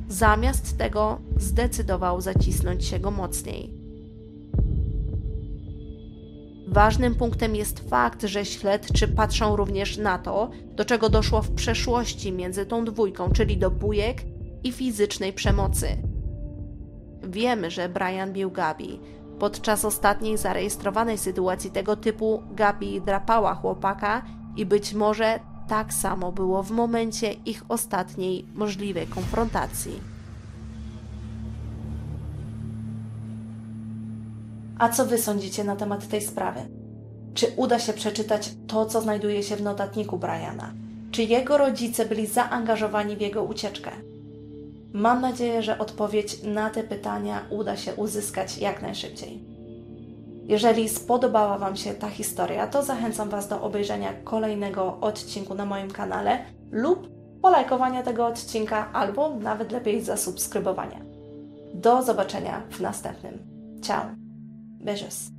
Zamiast 0.09 0.79
tego 0.79 1.19
zdecydował 1.37 2.21
zacisnąć 2.21 2.85
się 2.85 2.99
go 2.99 3.11
mocniej. 3.11 3.87
Ważnym 6.69 7.15
punktem 7.15 7.57
jest 7.57 7.91
fakt, 7.91 8.23
że 8.23 8.45
śledczy 8.45 9.09
patrzą 9.09 9.57
również 9.57 9.99
na 9.99 10.19
to, 10.19 10.51
do 10.75 10.85
czego 10.85 11.09
doszło 11.09 11.43
w 11.43 11.51
przeszłości 11.51 12.33
między 12.33 12.67
tą 12.67 12.85
dwójką, 12.85 13.31
czyli 13.31 13.59
do 13.59 13.71
bujek 13.71 14.23
i 14.65 14.73
fizycznej 14.73 15.33
przemocy. 15.33 15.89
Wiemy, 17.23 17.71
że 17.71 17.89
Brian 17.89 18.33
bił 18.33 18.51
Gabi. 18.51 19.01
Podczas 19.39 19.85
ostatniej 19.85 20.39
zarejestrowanej 20.39 21.19
sytuacji 21.19 21.71
tego 21.71 21.97
typu 21.97 22.43
Gabi 22.51 23.01
drapała 23.01 23.55
chłopaka 23.55 24.23
i 24.57 24.67
być 24.67 24.95
może 24.95 25.41
tak 25.69 25.95
samo 25.95 26.33
było 26.33 26.63
w 26.63 26.71
momencie 26.71 27.33
ich 27.33 27.63
ostatniej 27.69 28.45
możliwej 28.55 29.07
konfrontacji. 29.07 30.01
A 34.79 34.89
co 34.89 35.07
wy 35.07 35.19
sądzicie 35.19 35.65
na 35.65 35.77
temat 35.77 36.09
tej 36.09 36.21
sprawy? 36.21 36.61
Czy 37.35 37.47
uda 37.57 37.79
się 37.79 37.93
przeczytać 37.93 38.51
to, 38.67 38.87
co 38.87 39.01
znajduje 39.01 39.43
się 39.43 39.57
w 39.57 39.63
notatniku 39.63 40.19
Briana? 40.19 40.73
Czy 41.11 41.23
jego 41.23 41.59
rodzice 41.59 42.07
byli 42.07 42.27
zaangażowani 42.27 43.17
w 43.17 43.21
jego 43.21 43.43
ucieczkę? 43.43 43.91
Mam 44.93 45.21
nadzieję, 45.21 45.63
że 45.63 45.79
odpowiedź 45.79 46.43
na 46.43 46.71
te 46.71 46.83
pytania 46.83 47.43
uda 47.51 47.77
się 47.77 47.95
uzyskać 47.95 48.59
jak 48.59 48.83
najszybciej. 48.83 49.56
Jeżeli 50.49 50.89
spodobała 50.89 51.59
Wam 51.59 51.77
się 51.77 51.95
ta 51.95 52.09
historia, 52.09 52.67
to 52.67 52.83
zachęcam 52.83 53.29
Was 53.29 53.49
do 53.49 53.63
obejrzenia 53.63 54.13
kolejnego 54.25 55.01
odcinku 55.01 55.55
na 55.55 55.65
moim 55.65 55.91
kanale 55.91 56.39
lub 56.71 57.09
polajkowania 57.43 58.03
tego 58.03 58.27
odcinka, 58.27 58.93
albo 58.93 59.37
nawet 59.37 59.73
lepiej 59.73 60.03
zasubskrybowania. 60.03 61.01
Do 61.75 62.03
zobaczenia 62.03 62.63
w 62.71 62.81
następnym. 62.81 63.39
Ciao! 63.83 64.05
Beijos! 64.81 65.31